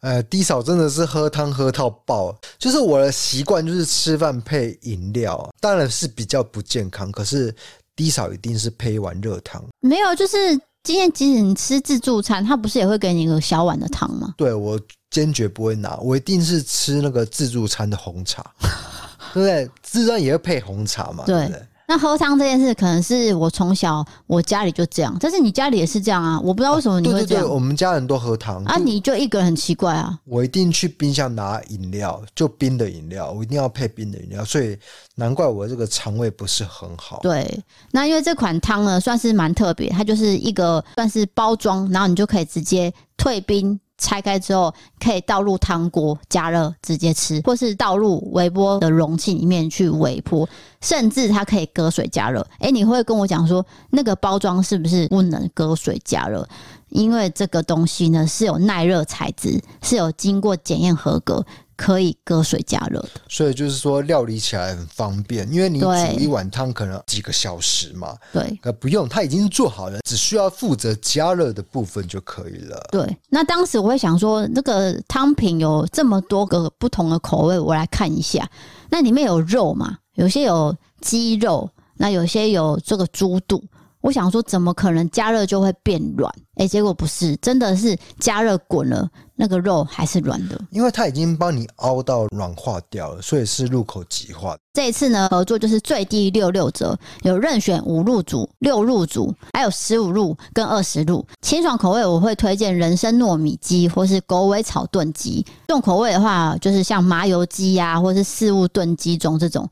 [0.00, 7.10] 呃低嫂真的是喝汤喝到爆，就是我的习惯就是吃饭配饮料，当然是比较不健康。
[7.12, 7.54] 可是
[7.96, 10.36] 低嫂一定是配一碗热汤，没有就是。
[10.84, 14.32] 今天即使你吃自助餐，他不是也会给你一个小碗的汤吗？
[14.38, 14.80] 对，我
[15.10, 18.42] 坚决不会拿，我一定是吃那个自助餐的红茶，
[19.34, 19.70] 对不对？
[19.82, 21.62] 自助餐也会配红茶嘛，对，对不对？
[21.90, 26.38] 那喝汤这件事，可能是我从小我家里就这样，但是你家里也是这样啊？
[26.40, 27.26] 我不知道为什么你会这样。
[27.28, 30.18] 对对对，我们家人都喝汤啊，你就一个人很奇怪啊。
[30.26, 34.78] 我一定去冰箱拿饮料，就冰的饮料，我一定要配冰的饮料，所以
[35.14, 37.20] 难怪我这个肠胃不是很好。
[37.22, 37.58] 对，
[37.90, 43.80] 那因为这款汤呢，算是蛮特别，它就是一个算是包装，然后你就可以直接退冰。
[43.98, 50.48] 拆开之后，可以倒入汤锅加热直接吃，或是倒入微波的容器里面去微波，
[50.80, 52.46] 甚至它可以隔水加热。
[52.60, 56.48] 诶，你会跟我讲说，那个包装是不是不能隔水加热？
[56.90, 61.44] 因为这个东西呢是有耐热材质，是有经过检验合格。
[61.78, 65.86] 可以隔水加热的，所以就是说料理起来很方便，因为你煮
[66.18, 68.16] 一碗汤可能几个小时嘛。
[68.32, 72.84] 对，呃不用，它已经做好了，只需要负责加热的部分就可以了。
[72.90, 78.50] 对，那当时我会想说，那个汤品有这么多个不同的口味，我来看一下。
[78.90, 79.98] 那里面有肉嘛？
[80.14, 83.62] 有些有鸡肉，那有些有这个猪肚。
[84.00, 86.32] 我想说，怎么可能加热就会变软？
[86.54, 90.58] 哎，结果不是，真的是加热滚了，那个肉还是软的。
[90.70, 94.56] 因为它已经帮你熬到软化掉了，所以是入口即化。
[94.72, 101.26] 这一次呢，合作就是最低六六折，有任选五入组、六入组，还有十五入跟二十入。
[101.42, 105.44] 清爽口味我会推荐人参糯米鸡或是狗尾草炖鸡。
[105.66, 109.68] 重口味的话，就是像麻油鸡呀、啊，或是四物炖鸡中这种。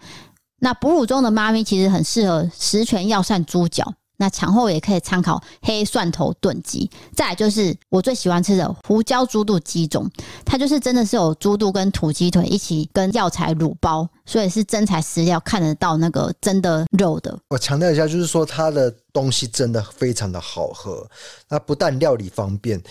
[0.59, 3.93] 那哺乳中的妈咪其实很适合十全药膳猪脚。
[4.17, 6.91] 那产后也可以参考黑蒜头炖鸡。
[7.15, 10.11] 再来就是我最喜欢吃的胡椒猪肚鸡种，
[10.45, 17.39] 它就是真的是有猪肚跟土鸡腿一起跟药材卤包，所以是真材实料，看得到那个真的肉的。
[17.49, 21.09] 我强调一下，就是说它的东西真的非常的好喝，
[21.49, 22.83] 那不但料理方便。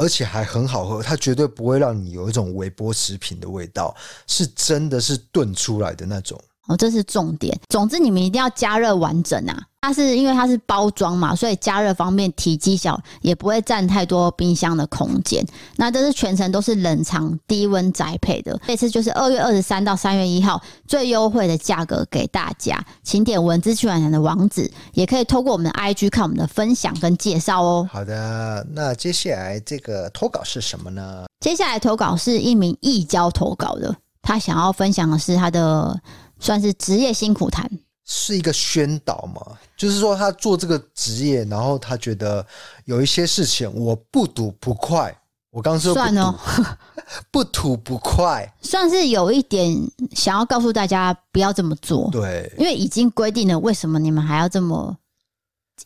[0.00, 3.92] 而且还很好喝，它绝对不会让你有一种微波食品的味道，
[4.28, 6.40] 是真的是炖出来的那种。
[6.68, 7.58] 哦，这是重点。
[7.68, 9.60] 总之，你们一定要加热完整啊！
[9.80, 15.44] 它是因为它是包装嘛，所以加热方面体积小，也不会占太多冰箱的空间。
[15.76, 18.60] 那这是全程都是冷藏低温宅配的。
[18.66, 27.88] 这次就是二月二十三到三月一号最优惠的价格给大家，请点文字去完的网址，也可以透过我们的 IG 看我们的分享跟介绍哦。
[27.90, 31.26] 好的，那接下来这个投稿是什么呢？
[31.40, 36.00] 接下来投稿是一名义交投稿的，他想要分享的是他的。
[36.40, 37.68] 算是职业辛苦谈，
[38.10, 39.56] 是一个宣导嘛？
[39.76, 42.44] 就是说他做这个职业，然后他觉得
[42.86, 45.16] 有一些事情我不吐不快。
[45.50, 46.38] 我刚刚说算了，
[47.32, 49.74] 不吐不快，算是有一点
[50.14, 52.10] 想要告诉大家不要这么做。
[52.10, 54.94] 对，因为已经规定了，为什么你们还要这么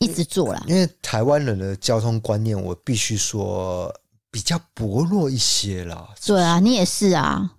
[0.00, 0.62] 一直做啦？
[0.66, 3.92] 因为台湾人的交通观念，我必须说
[4.32, 6.08] 比较薄弱一些啦。
[6.26, 7.52] 对啊， 你也是啊。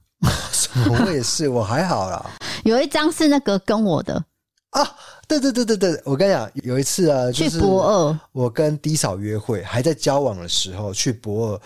[0.89, 2.31] 我也是，我还好啦。
[2.63, 4.23] 有一张是那个跟我的
[4.73, 4.95] 啊，
[5.27, 11.61] 对对对对对，我跟你讲，有一次啊，去博二，我跟低嫂约会，还在交往的时候去博二，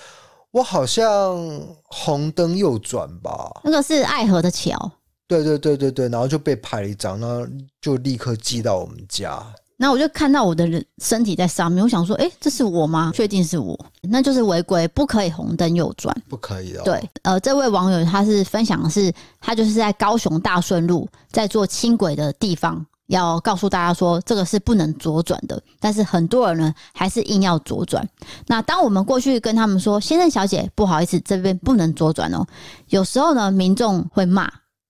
[0.51, 1.37] 我好像
[1.85, 4.91] 红灯右转吧，那个是爱河的桥，
[5.27, 7.47] 对对对对对，然后就被拍了一张，然后
[7.81, 9.41] 就立刻寄到我们家。
[9.79, 13.11] 那我就看到我的人身体在上面，我想说，哎，这是我吗？
[13.13, 16.81] 确定是我，那就是违规，不可以红灯右转，不可以的。
[16.81, 28.07] 对，呃，这位网友他是分享的是，他就是在高雄大顺路在做轻轨的地方，要告诉大家说，这个是不能左转的，但是很多人呢还是硬要左转。
[28.45, 32.45] 那当我们过去跟他们说，先生小姐，不好意思，这边不能左转哦。
[32.89, 34.45] 有时候呢，民众会骂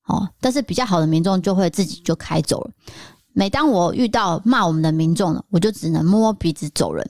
[0.07, 2.71] 哦，但是比较好的民众就会自己就开走了。
[3.33, 7.07] 每当我遇到骂我们的民众呢，我就只能摸摸鼻子走人，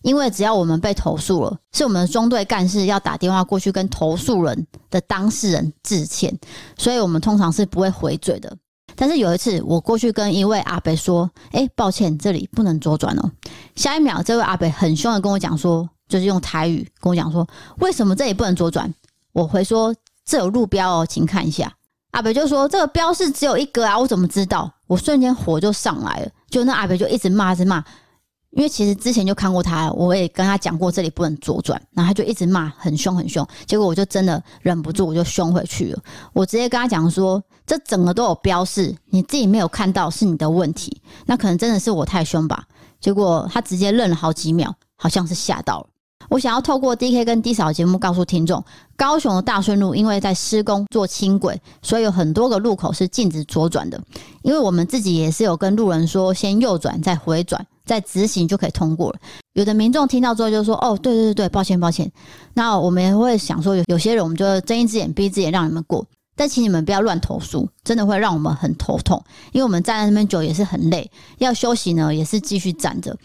[0.00, 6.34] 因为只要我们被投诉了，是我们的中队干事要打电话过去跟投诉人的当事人致歉，
[6.78, 8.56] 所以我们通常是不会回嘴的。
[9.00, 13.30] 但是有一次，我过去跟一位阿伯说：“哎，抱歉，这里不能左转哦。”
[13.76, 17.46] 下一秒，这位阿伯很凶的跟我讲说，就是用台语跟我讲说
[17.78, 18.92] ：“为什么这里不能左转？”
[19.32, 19.94] 我回说
[20.26, 21.72] ：“这有路标哦，请看一下。”
[22.10, 27.84] 阿伯就说：“这个标是只有一格啊，我怎么知道？”我瞬间火就上来了，就那阿伯就一直骂，一直骂，
[28.52, 36.02] 因为其实之前就看过他，我也跟他讲过这里不能左转，然后他就一直骂，很凶很凶，结果我就真的忍不住，我就凶回去了。
[36.32, 42.64] 我直接跟他讲说，这整个都有标示，你自己没有看到是你的问题，那可能真的是我太凶吧。
[43.00, 45.86] 结果他直接愣了好几秒，好像是吓到了。
[46.28, 48.62] 我想要透过 DK 跟 D 嫂节目告诉听众，
[48.96, 53.98] 高雄的大顺路因为在施工做轻轨，所以有很多个路口是禁止左转的。
[54.42, 59.18] 因为我们自己也是有跟路人说，先右转再回转，在执行就可以通过了。
[59.54, 62.08] 有的民众听到之后就说：“哦，对对对对，抱歉抱歉。”
[62.54, 69.20] 那我们会想说，有有些人我们就睁一只眼闭一只眼让你们过，但请你们不要乱投诉，真的会让我们很头痛，
[69.52, 73.16] 因为我们站在那边久也是很累，要休息呢也是继续站着。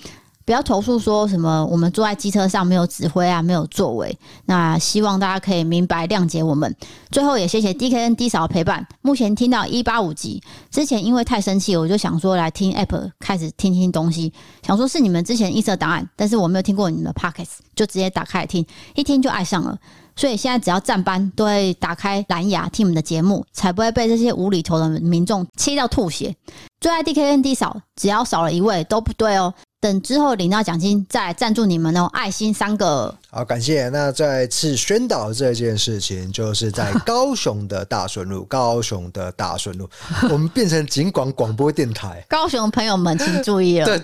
[0.46, 4.18] 不要投诉说什么我们坐在机车上没有指挥啊，没有作为。
[4.46, 6.76] 那希望大家可以明白谅解我们。
[7.12, 8.86] 最后也谢谢 DKN D 嫂陪伴。
[9.02, 14.34] 目前听到一八五集，之前因为太生气，我就想说来听 App 开始听听东西，
[14.66, 19.78] 想说是你们之前预设档案，但是我没有听过你们的 Podcast，就直接打开来听，一听就爱上了。
[20.16, 26.36] 所以现在只要站班都会打开蓝牙听我们的节目，才不会被这些无厘头的民众气到吐血。
[26.80, 29.52] 最爱 DKN D 嫂，只要少了一位都不对哦。
[29.84, 33.14] 等之后领到奖金再来赞助你们哦，爱心三个。
[33.30, 33.90] 好，感谢。
[33.90, 39.90] 那再次宣导这件事情，就是在高雄的大顺路， 高雄的大顺路，
[40.32, 42.24] 我们变成警广广播电台。
[42.32, 44.02] 高雄朋友们请注意了，对，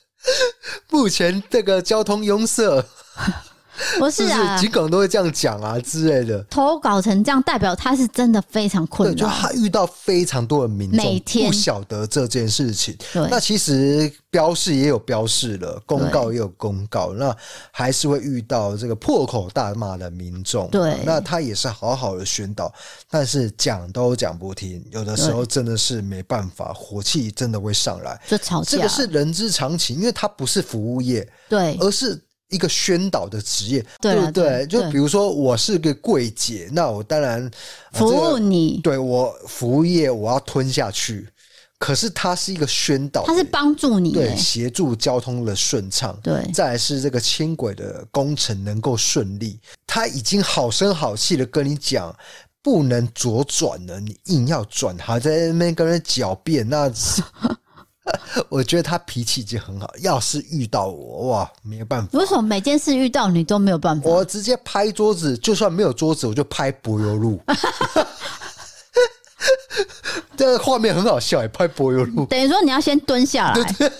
[0.92, 2.84] 目前这个交通拥塞。
[3.98, 6.42] 不是啊，桔梗都会这样讲啊之类的。
[6.50, 12.96] 投稿成这样，代表他是真的非常困难，就他遇到非常多的民众，每天不晓得这件事情。
[13.12, 17.34] 对，那其实标示也有标示了，公告也有公告，那
[17.70, 20.68] 还是会遇到这个破口大骂的民众。
[20.70, 22.72] 对，那他也是好好的宣导，
[23.10, 28.70] 但是讲都讲不听，有的时候真的是没办法，火气真的会上来，就吵架。
[28.70, 32.20] 这个是人之常情，因为他不是服务业，对，而是。
[32.48, 34.66] 一个宣导的职业，对不对？
[34.66, 37.50] 就比如说，我是个柜姐，那我当然
[37.92, 38.80] 服务你。
[38.82, 41.28] 对我服务业，我要吞下去。
[41.78, 49.60] 可是它是一个宣导，它是帮助你，对，协助交通的顺畅，对，再来是这个轻轨的工程能够顺利。
[49.86, 52.12] 他已经好声好气的跟你讲，
[52.64, 56.90] 不能左转了，你硬要转，还在那边跟人狡辩，那
[58.48, 59.90] 我觉得他脾气已经很好。
[60.00, 62.18] 要是遇到我，哇，没有办法。
[62.18, 64.08] 为什么每件事遇到你都没有办法？
[64.08, 67.40] 我直接拍桌子，就算没有桌子，我就拍柏油路。
[70.36, 73.90] 这个画面很好笑，拍柏油路，等于说你要先蹲下来，对对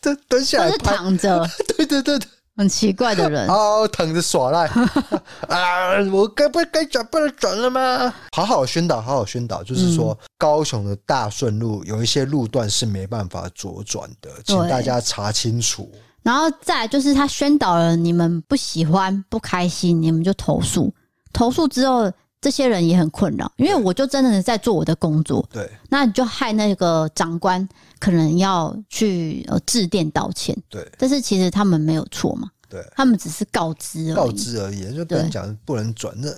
[0.00, 2.28] 对，蹲下来是躺着，对对对对。
[2.56, 4.66] 很奇怪的人， 哦躺着耍赖
[5.48, 5.98] 啊！
[6.12, 8.14] 我该不该转不能转了吗？
[8.32, 15.90] 好好宣导，好好宣导，就是说、嗯、高雄的大顺路有一些路段是没办法左转的，请大家查清楚。
[16.22, 20.94] 然后再来就是他宣导了，你们不喜欢、不开心，你们就投诉。
[21.32, 25.44] 投诉之后，这些人也很困扰，因为我就真的是在做我的工作。
[25.50, 27.66] 对，那你就害那个长官。
[28.02, 36.28] 可能要去呃致电道歉，对，但是其实他们没有错嘛，对，他们只是告知告知而已，就跟你讲不能转，那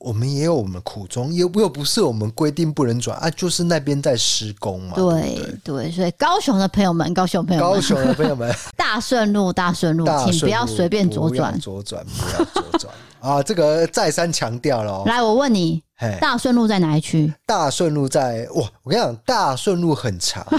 [0.00, 12.92] 我们也有我们苦衷，又又不是我们规定不能转啊，就是那边在施工嘛，对对，对，所以高雄的朋友们，高雄朋友们，高雄的朋友们， 大顺路，大顺路，请不要随便左转，左转不要左转。
[13.22, 15.04] 啊，这个再三强调了。
[15.06, 15.80] 来，我问你，
[16.20, 17.32] 大顺路在哪一区？
[17.46, 20.44] 大顺路在哇，我跟你讲，大顺路很长。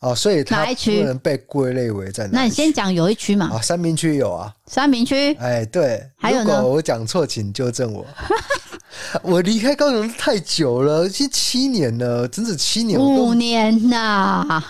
[0.00, 2.30] 哦，所以它不能被归类为在哪？
[2.32, 3.50] 那你先讲有一区嘛？
[3.52, 5.34] 啊，三明区有啊，三明区。
[5.34, 6.56] 哎，对，还有呢？
[6.56, 8.06] 如果我讲错，请纠正我。
[9.22, 12.98] 我离开高雄太久了，已经七年了，整整七年。
[12.98, 14.62] 五年呐！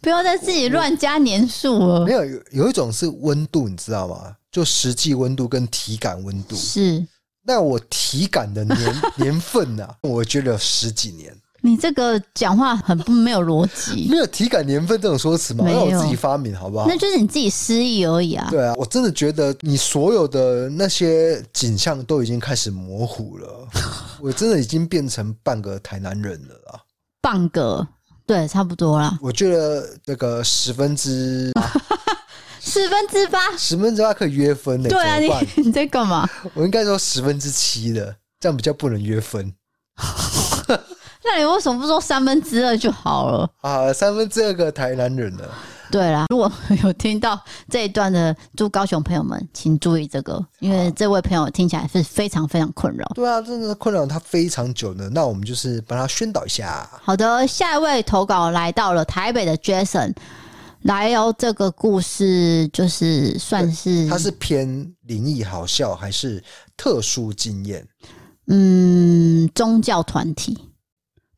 [0.00, 2.04] 不要再自己乱加年数了。
[2.04, 4.34] 没有，有有一种是温度，你知道吗？
[4.50, 7.06] 就实际温度跟体感温度是。
[7.44, 9.88] 那我体感的年 年份呢？
[10.02, 11.34] 我觉得有十几年。
[11.60, 15.64] 你这个讲话很不没有逻辑，没有体感年份这种说辞嘛？
[15.64, 16.86] 没有，我自己发明好不好？
[16.86, 18.46] 那就是你自己失忆而已啊。
[18.50, 23.68] 对啊，我真的觉得你所有的那些景象都已经开始模糊了，
[24.22, 26.80] 我真的已经变成半个台南人了啊。
[27.20, 27.86] 半个，
[28.24, 29.18] 对，差不多啦。
[29.20, 31.50] 我觉得这个十分之
[32.62, 34.88] 十分之八，十分之八可以约分的。
[34.88, 35.28] 对啊，你
[35.66, 36.28] 你在干嘛？
[36.54, 39.52] 我应该说十分之七的，这样比较不能约分。
[41.24, 43.50] 那你为什么不说三分之二就好了？
[43.60, 45.44] 啊，三分之二个台南人呢。
[45.90, 46.52] 对啦，如果
[46.82, 47.38] 有听到
[47.70, 53.10] 这一段的住高雄朋友们，请注意这个，因为这位朋友听起来是非常非常困扰。
[53.14, 55.08] 对啊，真的困扰他非常久呢。
[55.12, 56.86] 那我们就是帮他宣导一下。
[57.02, 60.14] 好的，下一位投稿来到了台北的 Jason，
[60.82, 66.44] 来哦，这个故事就是算是他是偏灵异好笑还是
[66.76, 67.88] 特殊经验？
[68.48, 70.67] 嗯，宗教团体。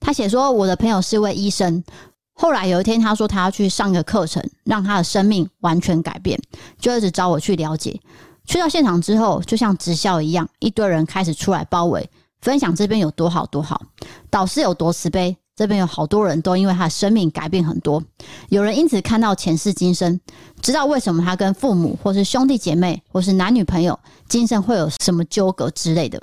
[0.00, 1.84] 他写说：“我的朋友是位医生，
[2.32, 6.40] 后来有一天，他说他要去上一个课程，让他的生命完全改变，
[6.78, 8.00] 就一直找我去了解。
[8.46, 12.08] 去到现场之后，就像直销一样，一堆人开始出来包围，
[12.40, 13.82] 分享这边有多好多好，
[14.30, 15.36] 导师有多慈悲。
[15.56, 18.02] 这边有好多人都因为他的生命改变很多，
[18.48, 20.18] 有人因此看到前世今生，
[20.62, 26.18] 知道为什么他跟父母或是兄弟姐妹或是男女朋友今生会有什么纠葛之类的。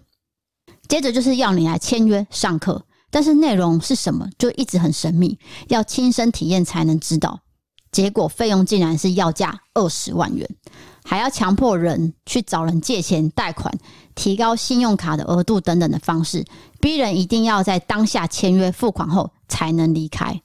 [0.88, 5.40] 接着就是要你来签约上课。”但是内容是什么，就一直很神秘，
[5.70, 7.40] 要亲身体验才能知道。
[7.92, 10.48] 结果费用竟然是要价二十万元，
[11.04, 13.74] 还要强迫人去找人借钱贷款，
[14.14, 16.46] 提高信用卡的额度等等的方式，
[16.82, 20.42] 逼人一定要在当下签约付款后才能离开。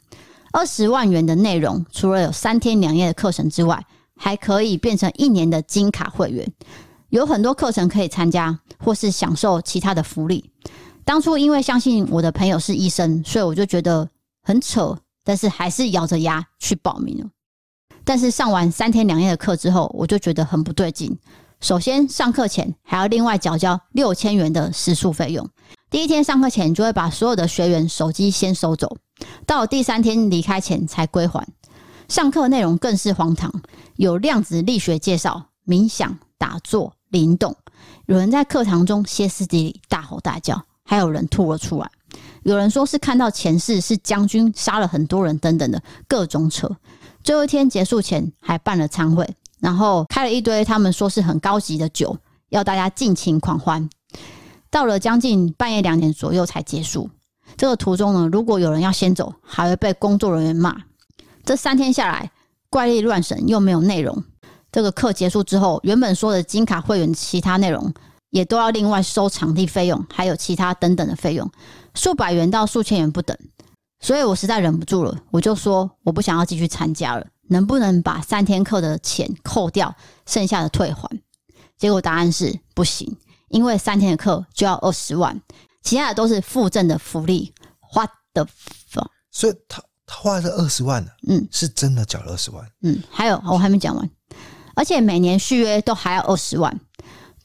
[0.52, 3.84] 二十万元的内容，除了有三天两夜的课程之外，
[4.16, 6.50] 还可以变成一年的金卡会员，
[7.08, 10.48] 有很多课程可以参加，或是享受其他的福利。
[11.04, 14.08] 当初因为相信我的朋友是医生，所以我就觉得
[14.42, 17.30] 很扯，但是还是咬着牙去报名了。
[18.04, 21.16] 但是上完三天两夜的课之后，我就觉得很不对劲。
[21.60, 25.48] 首先上课前还要另外缴交六千元的食宿费用。
[25.90, 28.96] 第一天上课前就会把所有的学员手机先收走，
[29.46, 31.46] 到第三天离开前才归还。
[32.08, 33.52] 上课内容更是荒唐，
[33.96, 37.54] 有量子力学介绍、冥想、打坐、灵动，
[38.06, 40.64] 有人在课堂中歇斯底里、大吼大叫。
[40.92, 41.90] 还有人吐了出来，
[42.42, 46.68] 有人说是看到前世是将军杀了很多人等等的各种扯。
[47.24, 49.26] 最后一天结束前还办了餐会，
[49.58, 52.14] 然后开了一堆他们说是很高级的酒，
[52.50, 53.88] 要大家尽情狂欢。
[54.70, 57.08] 到了将近半夜两点左右才结束。
[57.56, 60.76] 这个途中呢，如果有人要先走，还会被工作人员骂。
[61.42, 62.30] 这三天下来
[62.68, 64.22] 怪力乱神又没有内容。
[64.70, 67.94] 这个课结束之后，原本说的金卡会员其他内容。
[68.32, 71.48] 也都要另外收场地费用，还有其他等等的费用，
[71.94, 73.36] 数百元到数千元不等。
[74.00, 79.94] 所以我实在忍不住了，我就说我不想要继续参加了，能不能把三天课的钱扣掉，
[80.26, 81.08] 剩下的退还？
[81.76, 83.16] 结果答案是不行，
[83.50, 85.38] 因为三天的课就要二十万，
[85.82, 87.52] 其他的都是附赠的福利。
[87.94, 88.46] What the
[88.90, 89.08] fuck？
[89.30, 94.10] 所以他他花了二十万呢，嗯，是真的缴了二十万，嗯，还有我还没讲完，
[94.74, 96.80] 而且每年续约都还要二十万。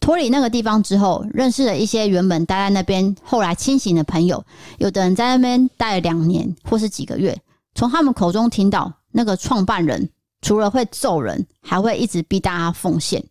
[0.08, 4.42] 脱离那个地方之后，认识了一些原本待在那边后来清醒的朋友，
[4.78, 7.38] 有的人在那边待了两年或是几个月，
[7.76, 13.22] 从他们口中听到那个创办人除了会揍人，还会一直逼大家奉献。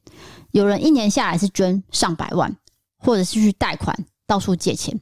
[0.50, 2.54] 有人一年下来是捐上百万，
[2.98, 3.96] 或者是去贷款
[4.26, 5.00] 到处借钱。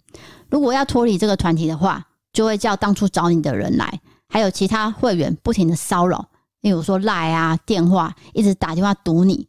[0.49, 6.29] 如果要脱离这个团体的话，就会叫当初找你的人来，还有其他会员不停的骚扰，
[6.61, 9.49] 例如说赖啊电话，一直打电话堵你，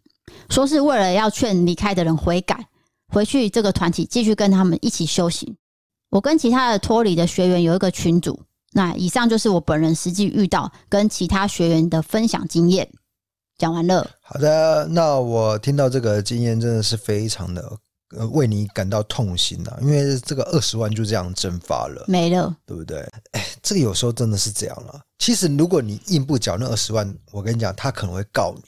[0.50, 2.68] 说是为了要劝离开的人悔改，
[3.08, 5.56] 回去这个团体继续跟他们一起修行。
[6.10, 8.40] 我跟其他的脱离的学员有一个群组，
[8.72, 12.90] 那以上就是我本人实际遇到跟其他学员的分享经验。
[13.58, 14.06] 讲完了。
[14.22, 17.78] 好的，那我听到这个经验真的是非常的
[18.18, 23.00] 呃为你感到痛心呐、啊，因为这个二十万就这样蒸发了，没了，对不对？
[23.32, 25.02] 哎，这个有时候真的是这样了。
[25.20, 28.64] 其实如果你硬不缴那二十万，我跟你讲，他可能会告你。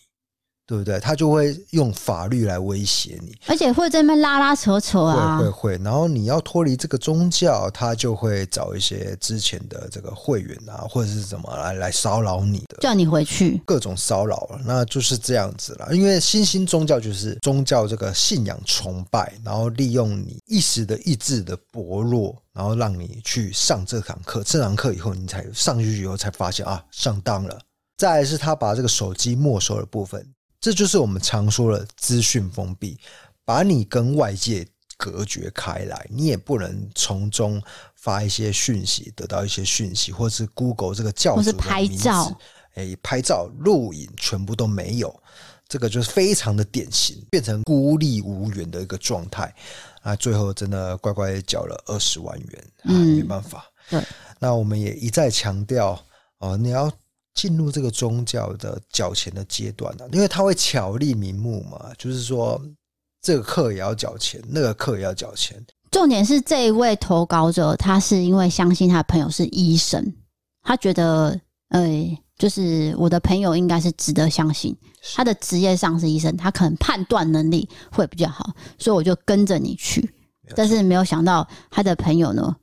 [0.67, 0.99] 对不对？
[0.99, 5.81] 他就会用法律来威胁你，而且会在那边拉拉扯扯啊，会会会。
[5.81, 14.59] 然后你要脱离这个宗教，他就会找一些之前的这个会员啊，或者是怎么来来骚扰你的，叫你回去，各种骚扰。
[14.65, 15.95] 那就是这样子了。
[15.95, 24.43] 因为新兴宗教就是宗教这个信仰崇拜，然后利用你一时的意志的薄弱，然后让你去上这堂课。
[24.43, 27.57] 这堂课以后，你才上去以后才发现啊，上当了。
[27.95, 30.27] 再来是他把这个手机没收的部分。
[30.59, 32.99] 这就是我们常说的资讯封闭，
[33.45, 37.61] 把你跟外界隔绝开来，你也不能从中
[37.95, 42.39] 发一些讯息，得到一些讯息，或是 Google 这个教主的名字，拍照，
[42.73, 45.15] 哎，拍照、录影全部都没有，
[45.67, 49.53] 这个就是非常的典型，变成孤立无援的一个状态
[50.01, 50.15] 啊！
[50.15, 53.63] 最后真的乖乖缴了二十万元，嗯，没办法。
[53.91, 54.03] 对，
[54.39, 56.03] 那我们也一再强调
[56.39, 56.91] 哦，你要。
[57.37, 62.59] 进入这个宗教的缴钱的阶段呢，因为他会巧立名目嘛，就是说
[63.21, 65.63] 这个课也要缴钱，那个课也要缴钱。
[65.91, 70.03] 重点是这一位投稿者，他是因为相信他的朋友是医生，
[70.63, 71.87] 他觉得，呃，
[72.39, 74.75] 就是我的朋友应该是值得相信，
[75.15, 80.11] 他的职业上是医生，他可能判断能力会比较好，所以我就跟着你去。
[80.55, 82.55] 但是没有想到他的朋友呢，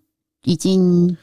[0.43, 1.16] 已经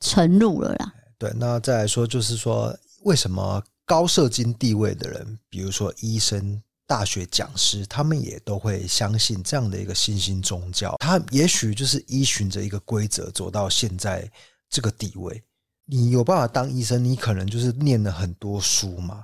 [0.00, 0.92] 沉入了啦。
[1.18, 2.76] 对，那再来说就是说。
[3.06, 10.96] 为什么高社经地位的人，比如说医生、大学讲师，他们也都会相信这样的一个新兴宗教？
[10.98, 14.28] 他也许就是依循着一个规则走到现在
[14.68, 15.40] 这个地位。
[15.84, 19.22] 你有办法当医生，你可能就是念了很多书嘛，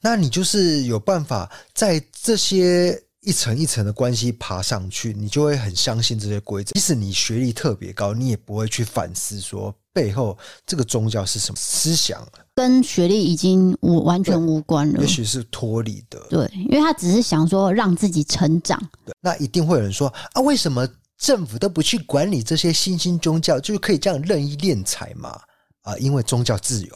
[0.00, 6.70] 那你就是有办法在这些一层一层的关系爬上去，你就会很相信这些规则。
[6.74, 10.36] 即使你学历特别高，你也不会去反思说背后
[10.66, 12.22] 这个宗教是什么思想。
[12.54, 16.20] 跟学历已经无完全无关了，也许是脱离的。
[16.28, 18.78] 对，因为他只是想说让自己成长。
[19.06, 20.86] 对，那一定会有人说啊，为什么
[21.16, 25.38] 政府都不去管理这些新兴宗教，就是可以这样任意敛财嘛？
[25.82, 26.94] 啊，因为宗教自由，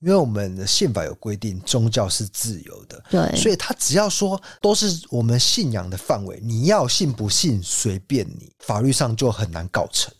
[0.00, 3.02] 因为我们的宪法有规定，宗教是自由的。
[3.10, 10.10] 对，所以他只要说都是我们信仰的范围，你要信不信随便你，法律上就很难告成。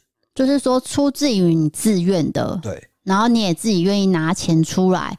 [0.46, 2.58] 就是说，出自于你自愿的。
[2.62, 2.88] 对。
[3.02, 5.18] 然后你也自己愿意拿钱出来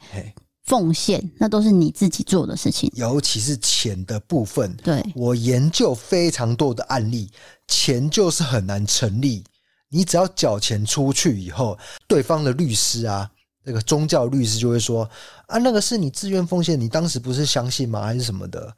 [0.63, 2.89] 奉献，那都是你自己做的事情。
[2.95, 7.29] 尤其是钱的部分，对，我研究非常多的案例，
[7.67, 9.43] 钱就是很难成立。
[9.89, 13.29] 你只要缴钱出去以后，对方的律师啊，
[13.65, 15.09] 那个宗教律师就会说
[15.47, 18.01] 啊，那个是你自愿奉献，你当时不是相信吗？
[18.03, 18.73] 还是什么的？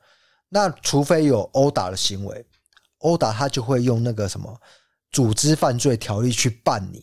[0.50, 2.44] 那除非有殴打的行为，
[3.00, 4.58] 殴打他就会用那个什么
[5.14, 7.02] 组织犯罪条例去办你。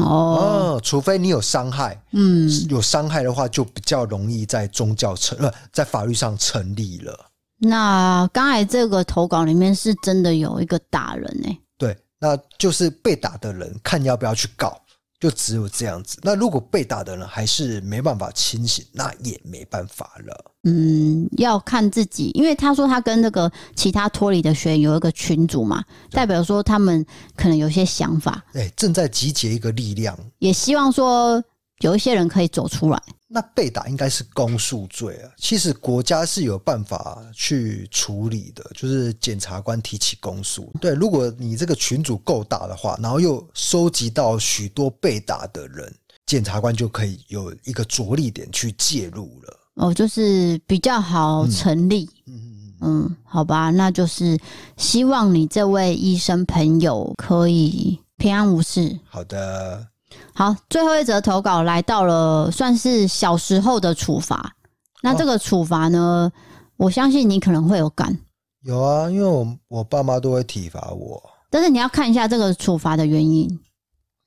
[0.00, 7.26] 哦，除非你有伤害，嗯，有伤害的话，就比较容易在宗教成呃，在法律上成立了。
[7.58, 11.58] 那刚才这个投稿里面是真的有一个打人呢？
[11.76, 14.80] 对，那就是被打的人看要不要去告。
[15.20, 16.18] 就只有这样子。
[16.22, 20.52] 那如果被打的人还是没办法清醒，那也没办法了。
[20.64, 27.04] 嗯，要看自己，因为他说他跟那个其他脱离的学员有一个群组嘛，代表说他们
[27.36, 31.42] 可能有些想法，哎，正在集结一个力量，也希望说
[31.80, 33.02] 有一些人可以走出来。
[33.32, 40.72] 那被打应该是公诉罪啊，其实国家是有办法去处理的，就是检察官提起公诉。
[40.80, 45.94] 对，如果你这个群组够大的话，然后又收集到许多被打的人，
[46.26, 49.56] 检察官就可以有一个着力点去介入了。
[49.74, 52.10] 哦，就是比较好成立。
[52.26, 54.36] 嗯嗯嗯，好吧，那就是
[54.76, 58.98] 希望你这位医生朋友可以平安无事。
[59.04, 59.86] 好的，
[60.34, 64.54] 好，最后一则投稿来到了，算是小时候的处罚。
[65.02, 66.30] 那这个处罚呢，
[66.76, 68.16] 我相信你可能会有感。
[68.62, 71.22] 有啊，因为我我爸妈都会体罚我。
[71.50, 73.48] 但是你要看一下这个处罚的原因，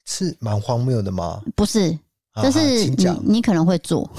[0.06, 1.42] 是蛮荒谬的吗？
[1.56, 1.98] 不是，
[2.36, 4.10] 但是你你可能会做。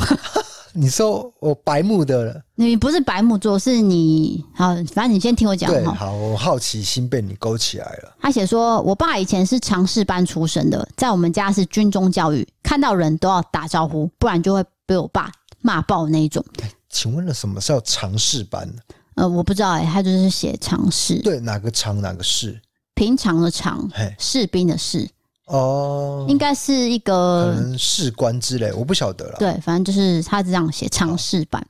[0.76, 2.42] 你说我白目的了？
[2.56, 5.70] 你不是白目做，是你好，反正你先听我讲。
[5.70, 8.16] 对，好，我好奇心被你勾起来了。
[8.20, 16.44] 他写说，我爸以前是常识班出身的，在我们家是军中教育，看到人都要打招呼，不然就会被我爸骂爆那一种。
[16.88, 18.68] 请问了，什么叫常识班？
[19.14, 21.22] 呃，我不知道哎、欸，他就是写常识。
[21.22, 22.60] 对，哪个常哪个士？
[22.94, 25.08] 平常的常，士兵的士。
[25.46, 29.36] 哦，应该是一个士官之类，我不晓得了。
[29.38, 31.66] 对，反正就是他这样写尝试版。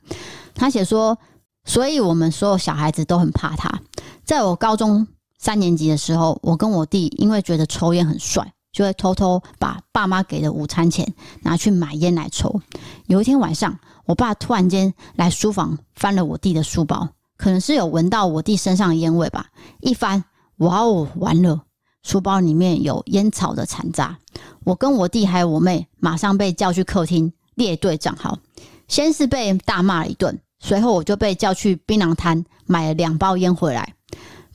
[0.53, 1.17] 他写说，
[1.65, 3.69] 所以我们所有小孩子都很怕他。
[4.23, 5.05] 在我高中
[5.37, 12.61] 三年级的时候，我跟我弟因为觉得抽烟很帅，就会偷偷把爸妈给的午餐钱拿去买烟来抽。
[13.07, 19.47] 有一天晚上，我爸突然间来书房翻了我弟的书包，可能是有闻到我弟身上的烟味吧。
[19.81, 20.23] 一翻，
[20.59, 21.61] 哇哦，完了！
[22.05, 24.15] 书包里面有烟草的残渣。
[24.63, 28.37] 我跟我弟还有我妹马上被叫去客厅列队站好。
[28.87, 33.95] 先是被大骂了一顿，随后我就被叫去槟榔摊买了两包烟回来。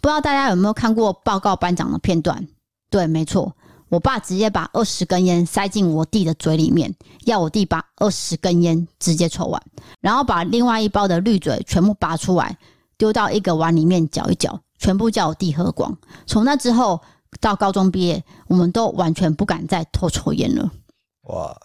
[0.00, 2.46] 不知道大家有没有看过报告班长的片段？
[2.88, 3.52] 对，没错，
[3.88, 6.94] 我爸直接把二十根烟塞进我弟的嘴里面，
[7.24, 9.60] 要我弟把二十根烟直接抽完，
[10.00, 12.56] 然后把另外一包的滤嘴全部拔出来，
[12.96, 15.98] 丢到一个碗里面搅一搅，全部叫我弟喝光。
[16.26, 17.00] 从那之后。
[17.40, 20.70] 到高中毕业，我们都完全不敢再偷抽烟了。
[21.24, 21.56] 哇，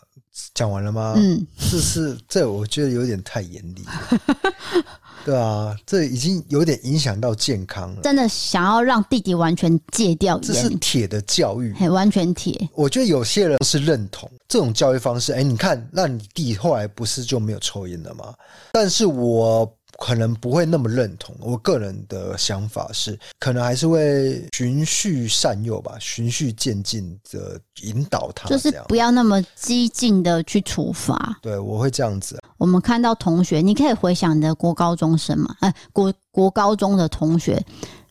[0.53, 1.13] 讲完了吗？
[1.15, 4.83] 嗯，是是这，我觉得有点太严厉了。
[5.25, 8.01] 对啊，这已经有点影响到健康了。
[8.03, 12.69] 真的想要让弟弟完全戒掉烟，这是铁的教育，完全铁。
[12.75, 15.33] 我觉得有些人是认同这种教育方式。
[15.33, 18.33] 哎，你看，那你弟后来不是就没有抽烟了吗？
[18.71, 19.75] 但是我。
[19.97, 31.39] 可能不会那么认同，我个人的想法是，可能还是会循序善诱吧，循序渐进的引导他，就是不要那么激进的去处罚。
[31.41, 32.39] 对，我会这样子。
[32.57, 35.55] 我们看到同学，你可以回想你的国高中生嘛？
[35.61, 37.63] 哎，国国高中的同学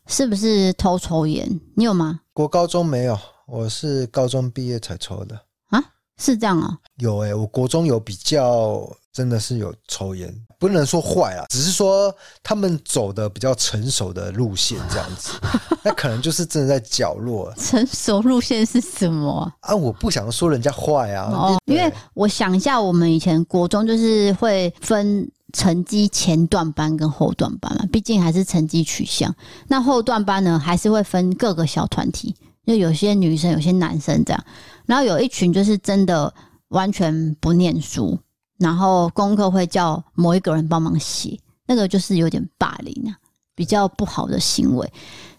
[0.07, 1.49] 是不是偷抽烟？
[1.75, 2.21] 你有吗？
[2.33, 5.83] 国高中没有，我是高中毕业才抽的啊？
[6.19, 6.79] 是这样啊？
[6.99, 8.91] 有哎、欸，我国中有比较。
[9.15, 10.29] 真的是有抽烟，
[10.67, 12.11] 不能说坏啊，只是说
[12.43, 15.33] 他们走的比较成熟的路线这样子，
[15.85, 17.53] 那可能就是真的在角落。
[17.59, 19.77] 成熟路线是什么啊？
[19.77, 29.35] 我不想说人家坏啊，哦，因为我想一下，我们以前国中就是会分成绩前段班跟后段班嘛，毕竟还是成绩取向。
[29.69, 32.35] 那后段班呢，还是会分各个小团体，
[32.67, 34.45] 就有些女生，有些男生这样。
[34.87, 36.33] 然后有一群就是真的
[36.69, 38.19] 完全不念书。
[38.59, 43.19] 然后功课会叫某一个人帮忙写，那个就是有点霸凌啊，
[43.55, 44.93] 比较不好的行为。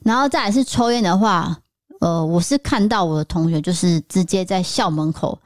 [0.03, 1.57] 然后再来是抽烟的话，
[2.01, 5.39] 呃，我是看到我的同学就是直接在校门口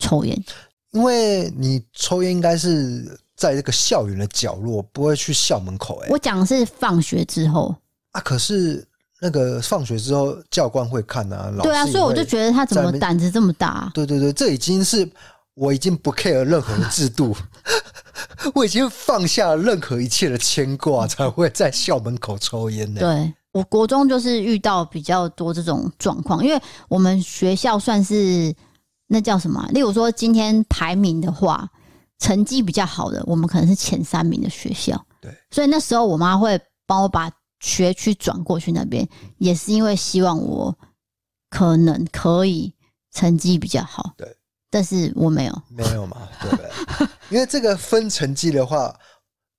[0.00, 0.44] 抽烟，
[0.90, 6.02] 因为你抽烟应该是在这个校园的角落，不会去校门口。
[6.04, 7.74] 哎，我讲的是放学之后
[8.10, 8.84] 啊，可是
[9.20, 13.92] 那个放学之后教官会看啊，对啊，所以我就觉得他怎么胆子这么大啊？
[13.94, 15.08] 对对对，这已经是。
[15.54, 17.36] 我已经不 care 任何的制度，
[18.54, 23.00] 我已经放下了任何一切的牵挂，才会在校门口抽烟呢。
[23.00, 28.54] 对，我国中就是遇到比较多这种状况，因为我们学校算是
[29.08, 29.68] 那叫什么？
[29.72, 31.68] 例如说今天排名的话，
[32.18, 35.04] 成绩比较好的，我们可能是前三名的学校。
[35.20, 37.30] 对，所以那时候我妈会帮我把
[37.60, 40.74] 学区转过去那边，也是因为希望我
[41.50, 42.72] 可能可以
[43.12, 44.14] 成绩比较好。
[44.16, 44.34] 对。
[44.72, 46.66] 但是我没有，没有嘛，对不对？
[47.28, 48.98] 因为这个分成绩的话，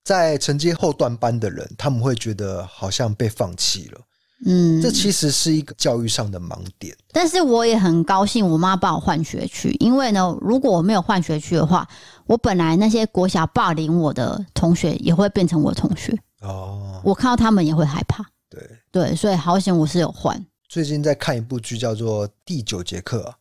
[0.02, 4.00] 在成绩后段班的人，他们会觉得好像被放弃了。
[4.44, 6.96] 嗯，这其实是一个教育上的盲点。
[7.12, 11.88] 但是我也很高兴，我妈帮我换学区，因为呢，如果我没有换学区的话，
[12.26, 16.12] 我本来那些国小霸凌我的同学也会变成我的同学。
[16.40, 18.26] 哦，我看到他们也会害怕。
[18.50, 20.44] 对对，所以好险我是有换。
[20.68, 23.36] 最近在看一部剧，叫做《第九节课》啊。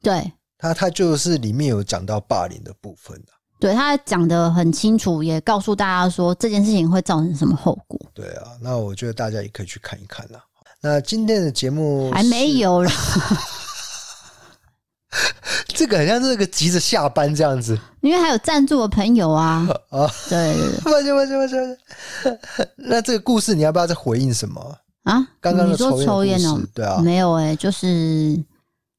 [0.00, 0.32] 对。
[0.58, 8.00] 他他就是里面有讲到霸凌的部分的，对，他讲的很清楚，也告诉大家说这件事情会造成什么后果。
[8.14, 10.40] 对啊，那我觉得大家也可以去看一看啦。
[10.80, 12.90] 那今天的节目还没有了，
[15.68, 19.66] 这个好像这个急着下班这样子， 因为还有赞助的朋友啊。
[19.90, 21.78] 啊，对对 对，抱歉抱歉抱歉。
[22.76, 24.60] 那这个故事你要不要再回应什么
[25.04, 25.26] 啊？
[25.40, 28.38] 刚刚你说抽烟哦，对啊，没有哎、欸，就是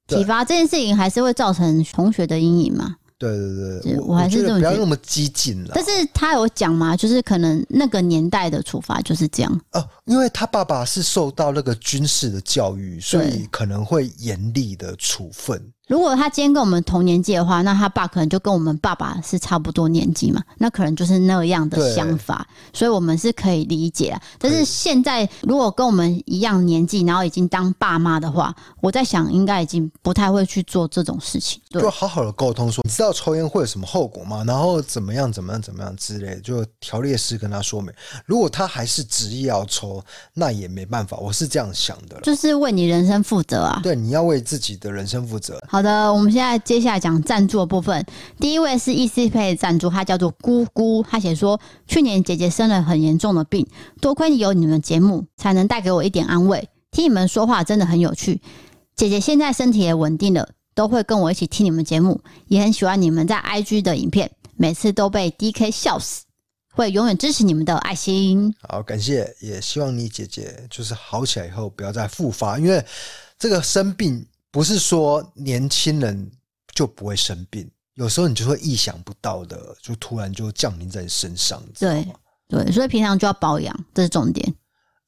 [0.07, 2.95] 体罚这件事情还是会造成同学的阴影嘛。
[3.19, 5.71] 对对对，我还是这么，不要那么激进了。
[5.73, 15.59] 但是他有讲嘛，就是可能那个年代的处罚就是这样哦，因为他爸爸是受到那个军事的教育，所以可能会严厉的处分。
[15.87, 24.21] 如果他今天跟我们同年纪的话，那他爸可能就跟我们爸爸是差不多年纪嘛，那可能就是那样的想法，所以我们是可以理解啊。
[24.37, 31.61] 但是现在如果跟我们一样年纪，然后已经当爸妈的话，我在想应该已经不太会去做这种事情。
[31.69, 34.43] 对，就好好的沟通说，你知道抽烟会有什么后果吗？
[34.45, 37.89] 然后怎么样怎么样怎么样之类，就条列式跟他说明。
[38.25, 41.17] 如果他还是执意要抽，那也没办法。
[41.17, 43.79] 我是这样想的，就是为你人生负责啊。
[43.81, 45.57] 对，你要为自己的人生负责。
[45.69, 48.03] 好好的，我们现在接下来讲赞助的部分。
[48.39, 53.63] 第一位是 ecpa 赞助，他叫做姑姑，他写说：去年姐姐生了很严重的病，
[54.01, 56.67] 多亏有你们节目，才能带给我一点安慰。
[56.89, 58.41] 听你们说话真的很有趣。
[58.95, 66.23] 姐姐现在身体也稳定了，都会跟我一起听你们节目，也很喜欢你们在 IG 的影片，每次都被 DK 笑死，
[66.73, 68.51] 会永远支持你们的爱心。
[68.67, 72.83] 好，感谢，也希望你姐姐就是好起来以后不要再复发，因为
[73.37, 74.25] 这个生病。
[74.57, 76.31] 不是说年轻人
[76.73, 81.61] 就不会生病，有时候你就会意想不到的，就突然就降临在你身上。
[81.77, 82.07] 对
[82.49, 84.51] 对，所以平常就要保养，这是重点。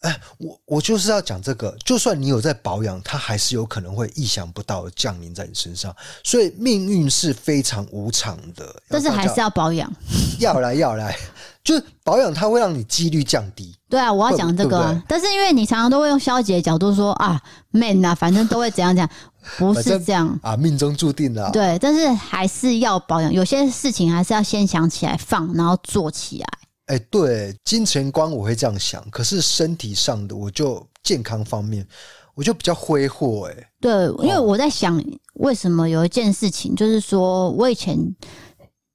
[0.01, 5.93] 哎，我我就是要讲这个，就算你有在保养，它还是有可能会意想不到的降临在你身上。
[6.23, 9.91] 所以命运是非常无常的，但是还是要保养。
[10.39, 11.17] 要来要来，
[11.63, 13.75] 就是保养，它会让你几率降低。
[13.89, 15.03] 对啊，我要讲这个啊。
[15.05, 17.41] 但是因为你常常都会用消极的角度说啊
[17.71, 19.09] ，man 啊，反正都会怎样怎样，
[19.57, 21.49] 不是这样啊，命中注定的。
[21.51, 26.47] 对，但是还是要保养，有些事情还是要先想起来放，然后做起来。
[26.87, 31.85] 哎，对，金钱观我会这样想，可是身体上的，我就健康方面，
[32.33, 33.47] 我就比较挥霍。
[33.47, 33.91] 哎，对，
[34.23, 34.99] 因为我在想，
[35.35, 37.95] 为什么有一件事情，就是说我以前，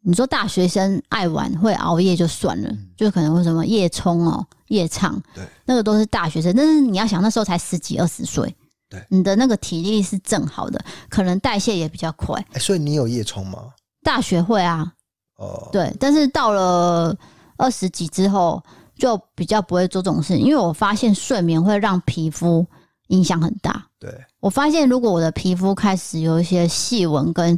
[0.02, 8.52] 你说大学生爱玩会熬夜就算了，嗯、就可能会什么夜冲哦、夜唱，对，那个都是大学生，但是你要想那时候才十几二十岁，
[8.94, 12.40] 对，你的那个体力是正好的，可能代谢也比较快。
[12.52, 13.72] 哎，所以你有夜冲吗？
[14.02, 14.92] 大学会啊，
[15.36, 17.16] 哦，对，但是到了。
[17.56, 18.60] 二十几之后
[18.96, 22.66] 就比较不会做这种事，因为我发现睡眠会让皮肤
[23.06, 23.86] 影响很大。
[23.96, 27.56] 对，我发现如果我的皮肤开始有一些细纹跟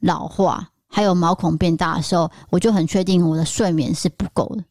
[0.00, 4.62] 老化，还有毛孔变大的时候，我就很确定我的睡眠是不够的。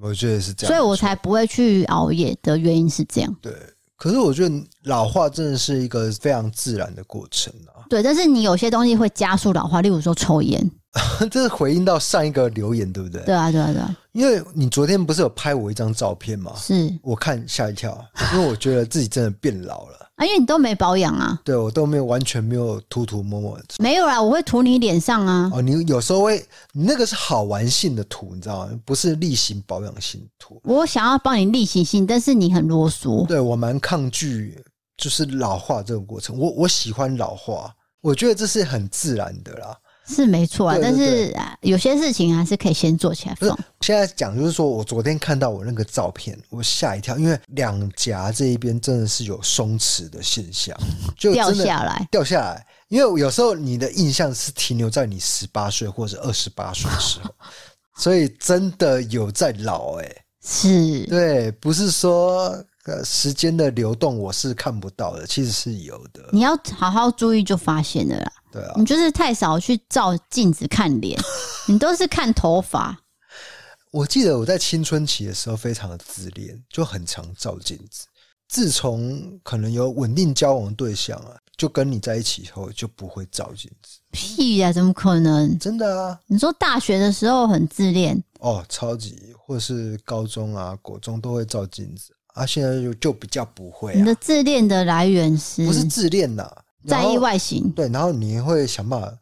[0.00, 3.36] 我觉得是这样，所以我才不会去熬夜的原因是这样。
[3.42, 3.52] 对，
[3.96, 7.86] 可是我觉得老化真的是一个非常自然的过程啊。
[7.88, 10.70] 对，但是你有些东西会加速老化，例如说抽烟。
[11.30, 13.22] 这是回应到上一个留言，对不对？
[13.24, 13.96] 对啊，对啊，对啊。
[14.12, 16.52] 因为你昨天不是有拍我一张照片吗？
[16.56, 17.98] 是我看吓一跳，
[18.32, 20.24] 因为我觉得自己真的变老了 啊！
[20.24, 21.40] 因为你都没保养啊。
[21.44, 23.58] 对，我都没有完全没有涂涂抹抹。
[23.80, 25.50] 没有啦，我会涂你脸上啊。
[25.52, 26.38] 哦，你有时候会，
[26.72, 28.80] 你那个是好玩性的涂，你知道吗？
[28.84, 30.60] 不是例行保养性涂。
[30.62, 33.26] 我想要帮你例行性，但是你很啰嗦。
[33.26, 34.62] 对，我蛮抗拒，
[34.96, 36.38] 就是老化这个过程。
[36.38, 39.76] 我我喜欢老化，我觉得这是很自然的啦。
[40.06, 43.58] 是没错啊，但是有些事情还是可以先做起来放。
[43.80, 50.76] 现在讲就是说，我昨天看到我那个照片，我吓一跳，因为两颊这一边真的是有松弛的现象，
[51.16, 52.66] 就掉下来，掉下来。
[52.88, 57.34] 因为有时候你的印象是停留在你十八岁或者二十八岁的时候，
[57.96, 62.54] 所以真的有在老哎、欸，是对，不是说
[63.02, 66.22] 时间的流动我是看不到的，其实是有的。
[66.32, 68.32] 你要好好注意就发现了啦。
[68.54, 71.20] 对啊，你就是太少去照镜子看脸，
[71.66, 72.96] 你都是看头发。
[73.90, 78.06] 我记得我在青春期的时候非常的自恋，就很常照镜子。
[78.48, 83.98] 自从可能有稳定交往的对象啊，就跟你在一起以后就不会照镜子。
[84.12, 85.58] 屁呀、啊，怎么可能？
[85.58, 86.20] 真的啊！
[86.26, 93.94] 你说大学的时候很自恋哦，超级，或是高中啊、国中都会照镜子啊，现在就就比较不会、啊。
[93.96, 95.66] 你的自恋的来源是？
[95.66, 96.63] 不是自恋呐、啊。
[96.86, 99.12] 在意外形，对，然后你会想办法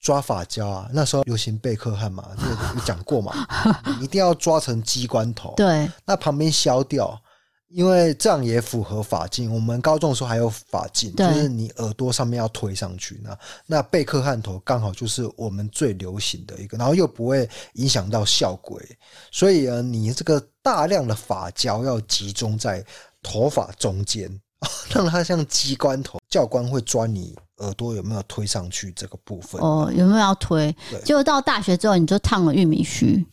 [0.00, 0.88] 抓发胶啊。
[0.92, 3.32] 那时候流行贝克汉嘛，这个有讲过嘛，
[3.98, 5.54] 你一定要抓成鸡冠头。
[5.56, 7.20] 对，那旁边削掉，
[7.68, 9.52] 因为这样也符合发镜。
[9.54, 13.20] 我们高中的时候还有发镜，就是你耳朵上面要推上去。
[13.22, 18.80] 那那贝克汉头刚好就是我们最流行的一个，然后又不会影响到效果，
[19.30, 22.84] 所以呃，你这个大量的发胶要集中在
[23.22, 24.40] 头发中间。
[24.94, 29.60] 让它像机关头，教官会抓你耳朵有没有推上去这个部分。
[29.60, 30.74] 哦，有没有要推？
[30.90, 33.26] 对结果到大学之后，你就烫了玉米须。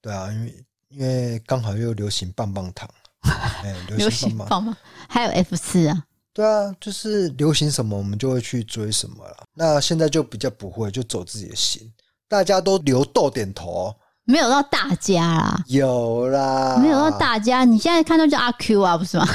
[0.00, 2.88] 对啊，因为因为刚好又流行棒棒糖，
[3.62, 4.76] 哎，流行棒棒，
[5.08, 6.04] 还有 F 四啊。
[6.32, 9.36] 对啊，就是流行什么，我们就会去追什么了。
[9.54, 11.92] 那现在就比较不会，就走自己的心。
[12.28, 13.92] 大家都留逗点头，
[14.24, 17.64] 没有到大家啦，有啦，没有到大家。
[17.64, 19.26] 你现在看到就阿 Q 啊，不是吗？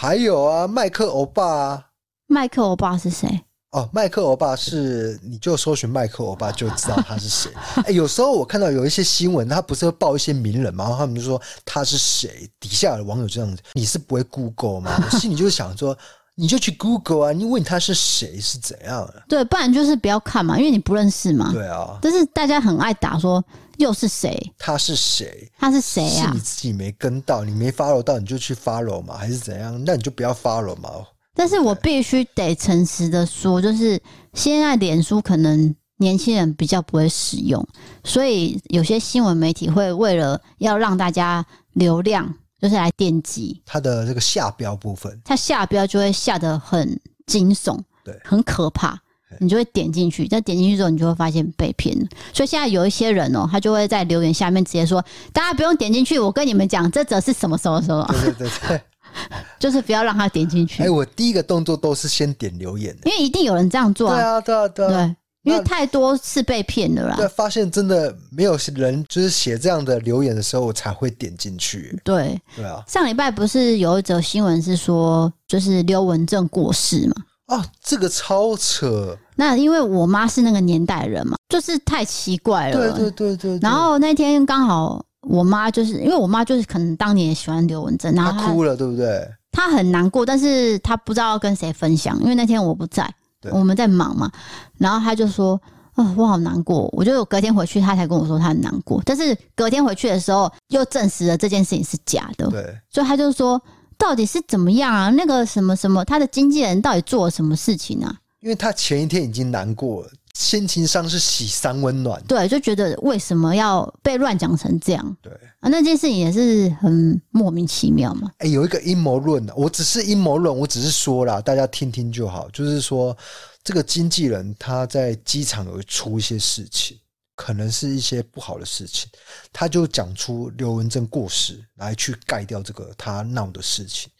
[0.00, 1.84] 还有啊，麦克欧巴啊，
[2.26, 3.28] 麦克欧巴是谁？
[3.72, 7.52] 哦，麦克欧巴是，你就搜寻麦克欧巴就知道他是谁。
[7.84, 14.90] 哎、欸，有时候我看到有一些新闻，他不是会报一些名人嘛，然后他们就说他是谁，底下的网友这样子，你是不会 Google 吗？
[15.04, 15.94] 我心里就是想说。
[16.36, 17.32] 你就去 Google 啊！
[17.32, 19.22] 你问他是谁是怎样的？
[19.28, 21.52] 对，不然就是不要看嘛，因为你不认识嘛。
[21.52, 21.98] 对啊。
[22.00, 23.44] 但是大家很爱打说
[23.80, 24.52] 又是谁？
[24.58, 25.50] 他是谁？
[25.58, 26.28] 他是谁啊？
[26.28, 29.82] 是你自己没跟到，你没 follow 到，你就去 follow 嘛，还是怎样？
[29.84, 30.90] 那你就不要 follow 嘛。
[31.34, 34.00] 但是我必须得诚实的说，就是
[34.34, 37.66] 现在脸书可能年轻人比较不会使用，
[38.04, 42.34] 所以有些新闻媒体会为了要让大家流量。
[42.60, 49.00] 就是来点击它的这个下标部分，它下标就会下得很惊悚，对，很可怕，
[49.38, 50.26] 你就会点进去。
[50.28, 52.06] 但点进去之后，你就会发现被骗了。
[52.32, 58.80] 所以现在有一些人哦、喔，他就会在留言下面直接说：“大家不用点进去，我跟你们讲，这则是什么什么什么。”对对对對，
[59.58, 60.82] 就是不要让他点进去。
[60.82, 64.16] 哎，我第一个动作都是先点留言的，因为一定有人这样做啊。
[64.16, 65.06] 对啊，对啊，对啊。
[65.06, 65.16] 对。
[65.42, 71.98] 因为太多次被骗了啦，对，发现真的没有人就是写这样的留言的时候，我才会点进去。
[72.04, 72.84] 对，对啊。
[72.86, 77.14] 上礼拜不是有一则新闻是说，就是刘文正过世嘛？
[77.50, 79.16] 啊，这个超扯。
[79.36, 82.92] 那因为我妈是那个年代人嘛，就是太奇怪了。
[82.92, 83.58] 对对对对。
[83.60, 89.28] 然后那天刚好我妈就是因为我妈就是可能当年也喜欢刘文正，然后她哭了，对不对？
[89.52, 93.12] 她很难过，但是她不知道要跟谁分享，因为那天我不在。
[93.50, 94.30] 我们在忙嘛，
[94.76, 95.58] 然后她就说
[95.96, 99.00] ：“哦，我好难过。”我就隔天回去，她才跟我说她很难过。
[99.02, 102.46] 但是隔天回去的时候，又证实了这件事情是假的。
[102.48, 103.58] 对，所以她就说
[104.00, 105.10] ：“到底是怎么样啊？
[105.10, 112.18] 那个什么什么，他的经纪人到底做了什么事情啊？”因为他前一天已经难过了，心情上是喜三温暖。
[112.26, 115.16] 对，就觉得为什么要被乱讲成这样？
[115.20, 115.30] 对
[115.60, 118.30] 啊，那件事情也是很莫名其妙嘛。
[118.38, 122.48] 哎、欸，有一个阴谋论，我只是阴谋论，我只是说啦，大家听听就好。
[122.50, 123.14] 就是说，
[123.62, 126.96] 这个经纪人他在机场有出一些事情，
[127.40, 129.08] 可能是一些不好的事情，
[129.50, 134.10] 他就讲出刘文正过世来去盖掉这个他闹的事情。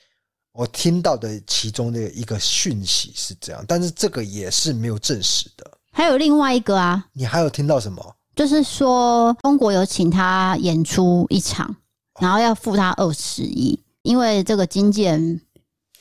[0.52, 5.70] 我听到的其中的一个讯息是这样，但是这个也是没有证实的。
[5.92, 8.16] 还有另外一个啊，你还有听到什么？
[8.34, 11.76] 就是说中国有请他演出一场，
[12.22, 15.38] 然后要付他二十亿，因为这个经纪人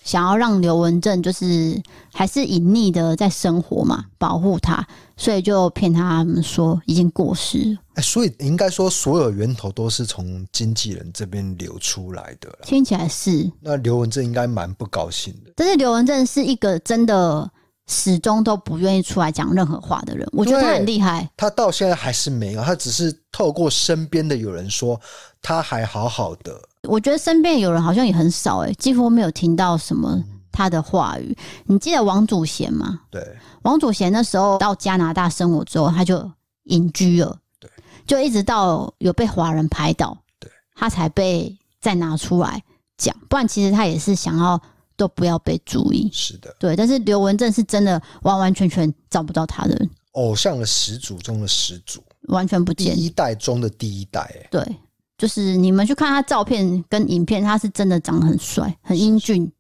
[0.04, 1.82] 想要让刘文正就是
[2.14, 4.88] 还是隐匿的在生活嘛，保护他，
[5.18, 7.78] 所以就骗他们说已经过世了。
[7.96, 12.50] 哎，所以应该说所有源头都是从经纪人这边流出来的。
[12.64, 13.52] 听起来是。
[13.62, 15.52] 那刘文正应该蛮不高兴的。
[15.56, 17.50] 但是刘文正是一个真的。
[17.92, 21.28] 始终都不愿意出来讲任何话的人，我觉得他很厉害。
[21.36, 25.02] 他到现在还是没有，他只是透过身边的有人说
[25.42, 26.62] 他还好好的。
[26.88, 31.36] 我觉得身边有人好像也很少，哎，几乎没有听到什么他的话语。
[31.66, 33.02] 你记得王祖贤吗？
[33.10, 33.22] 对，
[33.64, 36.32] 王祖贤那时候到加拿大生活之后，他就
[36.64, 37.38] 隐居了。
[37.60, 37.70] 对，
[38.06, 42.64] 就一直到有被华人拍到，对，他才被再拿出来
[42.98, 43.16] 讲。
[43.28, 44.62] 不然其实他也是想要。
[45.00, 46.76] 都不要被注意，是的，对。
[46.76, 54.78] 但是刘文正是真的完完全全找不到他的人，偶像的始祖中的始祖，完全不见，第一代中的第一代，哎，对，
[55.20, 59.52] 就是你们去看他照片跟影片，他是真的长得很帅，很英俊。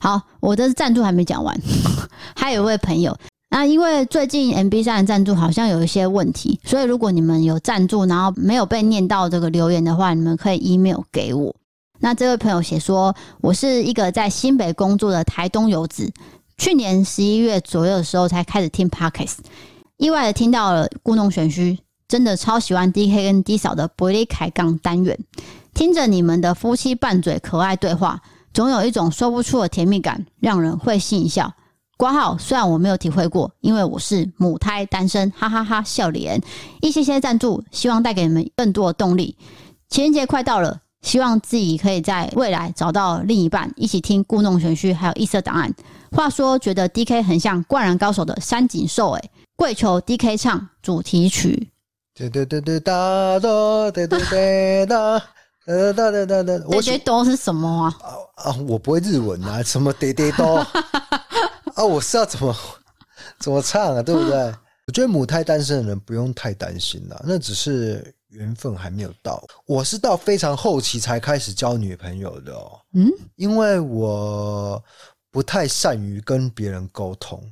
[0.00, 1.58] 好，我的赞助还没讲完，
[2.36, 3.16] 还有一位朋友，
[3.50, 11.54] 那因为最近 M B 三的赞助好像有一些问题，所以如果你们有赞助，然后没有被念到这个留言的话，你们可以 email 给我。
[12.00, 16.12] 那这位朋友写说：“我是一个在新北工作的台东游子，
[16.58, 19.36] 去年十一月左右的时候才开始听 Podcast，
[19.96, 21.78] 意外的听到了故弄玄虚，
[22.14, 25.18] 真的超喜欢 DK 跟 D 嫂的伯利凯杠单元，
[25.74, 31.52] 听着你们的夫妻拌嘴可爱对话，总有一种说不出的甜蜜感，让人会心一笑。
[31.96, 36.40] 挂号虽然我没有体会过，因为我是母胎单身，哈哈哈，笑脸。
[36.82, 39.36] 一些些赞助，希望带给你们更多的动力。
[39.88, 45.74] 情人节快到了。”希望自己可以在未来找到另一半，一起听故弄玄虚，还有异色档案。
[46.12, 51.72] 话说，觉得 D K 很像《灌篮高手》的三井寿，哎，跪求 D K 唱主题曲。
[55.66, 57.96] 呃，对对对对，我觉得都是什么啊？
[58.02, 60.56] 啊啊，我不会日文啊，什么爹爹都
[61.74, 62.54] 啊，我是要怎么
[63.38, 64.02] 怎么唱啊？
[64.02, 64.54] 对不对？
[64.86, 69.42] 我觉得母胎单身的人不用太担心了，那只是缘分还没有到。
[69.66, 72.78] 我是到非常后期才开始交女朋友的哦。
[72.92, 74.80] 嗯，因为我
[75.32, 77.42] 不太善于跟别人沟通。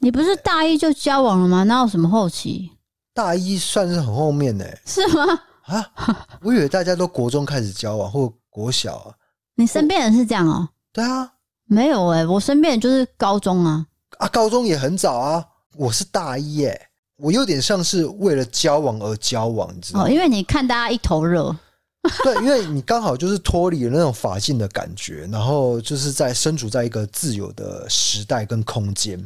[0.00, 1.62] 你不是大一就交往了吗？
[1.62, 2.72] 哪有什么后期？
[3.12, 4.64] 大一算是很后面呢？
[4.86, 5.24] 是吗？
[5.66, 5.92] 啊，
[6.42, 9.14] 我以为大家都国中开始交往，或国小啊。
[9.56, 10.68] 你身边人是这样哦？
[10.92, 11.32] 对啊，
[11.66, 13.86] 没有哎，我身边人就是高中啊。
[14.18, 15.44] 啊，高中也很早啊。
[15.76, 20.06] 我是大一哎，我有点像是为了交往而交往，你知道吗？
[20.06, 21.54] 哦，因为你看大家一头热。
[22.24, 29.22] 对，因为你刚好就是脱离了那种法禁的感觉，然后就是在身处在一个自由的时代跟空间，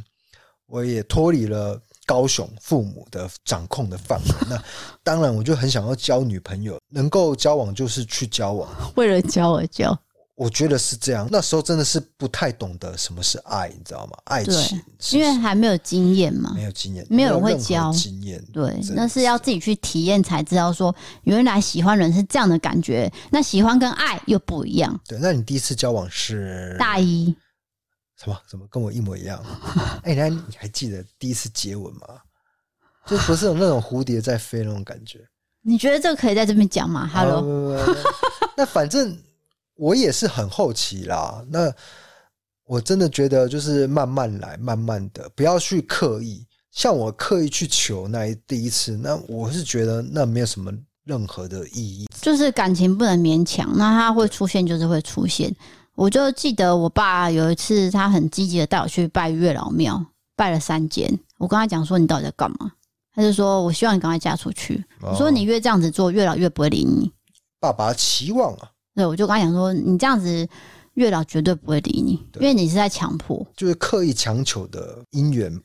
[0.66, 1.80] 我也脱离了。
[2.06, 4.62] 高雄父母的掌控的范围，那
[5.02, 9.98] 当然我就很想要交女朋友，能够交往就是去交往，为了交而交，
[10.34, 11.28] 我觉得是这样。
[11.30, 14.12] 那时候真的是不太懂得什么是爱，你知道吗？
[14.24, 14.82] 爱情，
[15.12, 23.10] 因为还没有经验嘛，没有经验，没有人会教经验，对，那是要自己去体验才知道说，原来喜欢人是这样的感觉。
[23.30, 25.00] 那喜欢跟爱又不一样。
[25.06, 27.34] 对，那你第一次交往是大一。
[28.22, 28.38] 什么？
[28.46, 29.42] 怎么跟我一模一样？
[30.04, 32.00] 哎、欸，你还你还记得第一次接吻吗？
[33.06, 35.26] 就不是有那种蝴蝶在飞那种感觉。
[35.66, 37.76] 你觉得这个可以在这边讲吗？Hello，
[38.56, 39.18] 那反正
[39.76, 41.44] 我也是很好奇啦。
[41.48, 41.72] 那
[42.64, 46.46] 我真的觉得就是慢慢来，慢慢的，不要去刻意。
[46.70, 50.72] 像我刻意去求那一第一次，那我是觉得那没有什么
[51.04, 52.08] 任何的意义。
[52.20, 55.54] 就是感情不能勉强，那它会出现就是会出现。
[55.94, 61.08] 我就记得我爸有一次，他很积极的带我去拜月老庙，拜了三间。
[61.38, 62.72] 我跟他讲说：“你到底在干嘛？”
[63.14, 67.12] 他就说：“我希望你赶快嫁出去。”我说：“你越这样子做，月老越不会理你。”
[67.60, 70.48] 爸爸期望啊，对，我就跟他讲说：“你这样子，
[70.94, 75.56] 月老绝对不会理你，因为你是在强迫，就是刻意强求的姻缘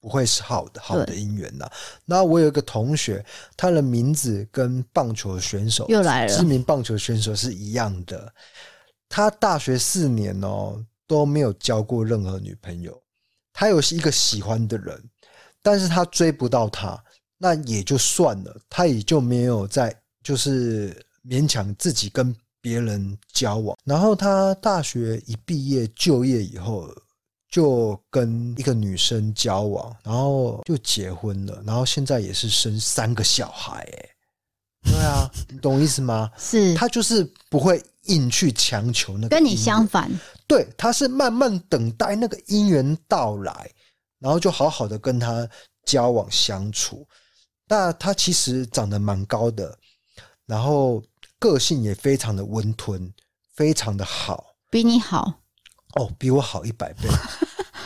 [0.00, 1.66] 不会是好的，好的姻缘呐。”
[2.04, 3.24] 那我有一个同学，
[3.56, 8.30] 他的名字跟棒球选手又来了，知名棒球选手是一样的。
[9.08, 13.02] 他大学四年哦都没有交过任何女朋友，
[13.52, 15.02] 他有一个喜欢的人，
[15.62, 17.02] 但是他追不到他，
[17.38, 20.94] 那也就算了，他也就没有再就是
[21.24, 23.76] 勉强自己跟别人交往。
[23.84, 26.88] 然后他大学一毕业就业以后，
[27.48, 33.88] 就跟一个女生交往，然后就结婚了，然后现在也是生三个小孩，
[34.90, 36.30] 对啊，你懂我意思吗？
[36.38, 40.10] 是，他就是不会硬去强求那个，跟你相反。
[40.46, 43.70] 对，他是慢慢等待那个姻缘到来，
[44.18, 45.48] 然后就好好的跟他
[45.84, 47.06] 交往相处。
[47.68, 49.76] 那他其实长得蛮高的，
[50.46, 51.02] 然后
[51.38, 53.12] 个性也非常的温吞，
[53.54, 55.40] 非常的好，比你好
[55.94, 57.08] 哦，比我好一百倍。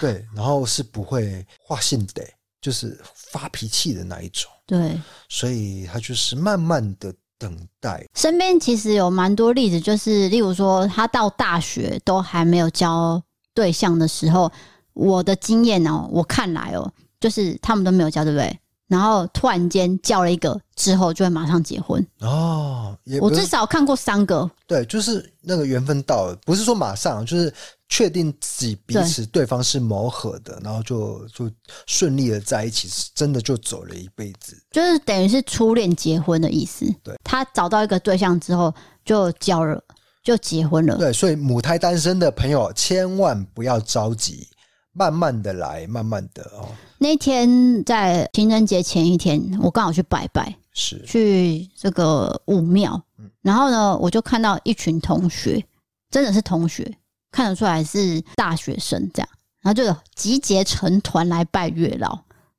[0.01, 2.25] 对，然后是不会画性的，
[2.63, 4.51] 就是发脾气的那一种。
[4.65, 4.99] 对，
[5.29, 8.07] 所以他就是慢慢的等待。
[8.15, 14.51] 身边其实有蛮多例子，就是例如说，他到大学都还没有交对象的时候，
[14.95, 16.91] 我的经验哦，我看来哦，
[17.21, 18.59] 就是他们都没有交，对不对？
[18.87, 22.97] 然后突然间交了一个之后，就会马上结婚哦。
[23.21, 27.53] 我至少看过三个，对，就是那个缘分到了，不是说马上，就是。
[27.95, 31.51] 确定自己彼此对方是磨合的，然后就就
[31.87, 36.91] 顺利的在一起，真的就走了一辈子，就是等于是初恋结婚的意思。
[37.05, 38.75] 对，他找到一个对象之后
[39.05, 39.79] 就交了，
[40.25, 40.97] 就结婚了。
[40.97, 44.49] 对，所以母胎单身的朋友千万不要着急，
[44.95, 46.71] 慢慢的来，慢慢的哦。
[46.97, 52.99] 那天在情人节前一天，我刚好去拜拜，是去这个武庙，
[53.43, 55.63] 然后呢，我就看到一群同学，
[56.11, 56.91] 真的是同学。
[57.33, 59.29] 看得出来是大学生这样，
[59.63, 62.17] 然后就集结成团来拜月老，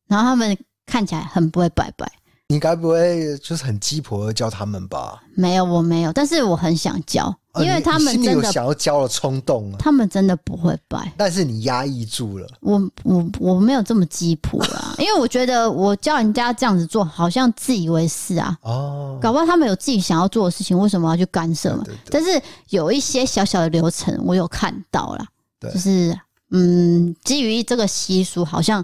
[0.07, 2.11] 然后他们看起来很不会拜拜。
[2.49, 5.23] 你该不会就是很鸡婆的教他们吧？
[5.35, 7.33] 没有，我没有，但是我很想教。
[7.61, 12.47] 因为他们真的有想要交的冲动啊，他们真的不会拜，但是你压抑住了。
[12.61, 18.57] 我我我没有这么鸡婆啦，因为我觉得我教人家这样子做，好像自以为是啊。
[18.61, 21.83] 哦，搞不好他们有自己想要做的事情，为什么要去干涉嘛？
[22.09, 25.27] 但是有一些小小的流程，我有看到啦。
[25.71, 26.17] 就是
[26.49, 28.83] 嗯，基于这个习俗，好像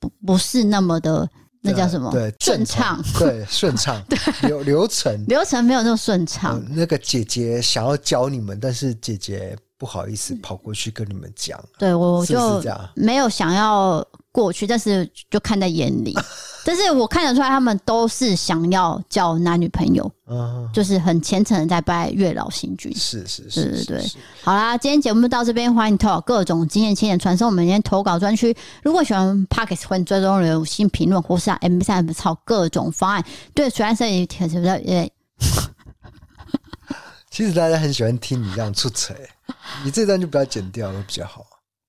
[0.00, 1.28] 不不是那么的。
[1.66, 2.10] 那叫什么？
[2.10, 3.02] 对，顺畅。
[3.18, 4.02] 对，顺畅。
[4.08, 6.62] 对，流流程流程没有那么顺畅。
[6.70, 11.62] 那个姐姐想要教你们，但是姐姐不好意思跑过去跟你们讲。
[11.78, 12.62] 对，我就
[12.94, 16.14] 没有想要过去，但是就看在眼里。
[16.64, 22.92] 但是我看得出来，他们都是想要交男女朋友，嗯，就是很虔诚的在拜月老星君。
[22.96, 24.12] 是是是，对对对。
[24.42, 27.48] 好啦，今天节目到这边，欢迎投稿各种经验、经验传送。
[27.48, 28.52] 我们今天投稿专区，
[28.82, 33.24] 如果喜欢 Podcast 欢迎追踪留新评论，或是啊 M 三 M 超各种方案。
[33.54, 34.80] 对，虽然是也挺是不是？
[34.80, 35.12] 也
[37.30, 39.14] 其实大家很喜欢听你这样出彩，
[39.84, 41.42] 你这段就不要剪掉，了比较好。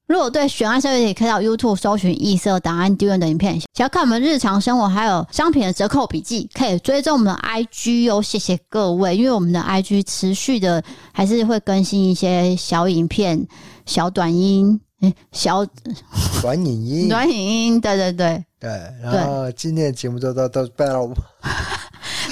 [0.08, 3.60] 如果对悬案设计，可以到 YouTube 搜寻异色档案丢人的影片。
[3.60, 8.22] 想要看我们日常生活还有商品的折扣笔记，可以追踪我们的 IG 哦。
[8.22, 10.82] 谢谢各位，因为我们的 IG 持续的
[11.12, 13.46] 还是会更新一些小影片、
[13.86, 14.80] 小短音、
[15.34, 15.66] 小
[16.42, 17.82] 短影音、 短影音。
[17.82, 18.70] 对对对对。
[19.04, 21.06] 然后今天的节目就到到拜了。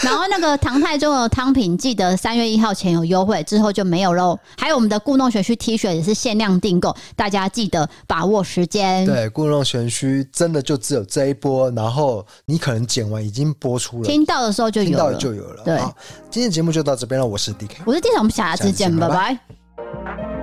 [0.05, 4.37] 然后那个唐太宗的汤品，记得三月一号前有优惠，之后就没有喽。
[4.57, 9.05] 还有我们的故弄玄虚 T 恤也是限量订购，大家记得把握时间。
[9.05, 15.63] 对，故弄玄虚真的就只有这一波，然后你可能剪完已经播出了，听到的时候就有了，听到就有了。
[15.63, 15.79] 对，
[16.29, 19.15] 今天节目就到这边了，我是 DK，我是 D 总，我们下次见，拜拜。
[19.15, 19.39] 拜
[20.05, 20.34] 拜。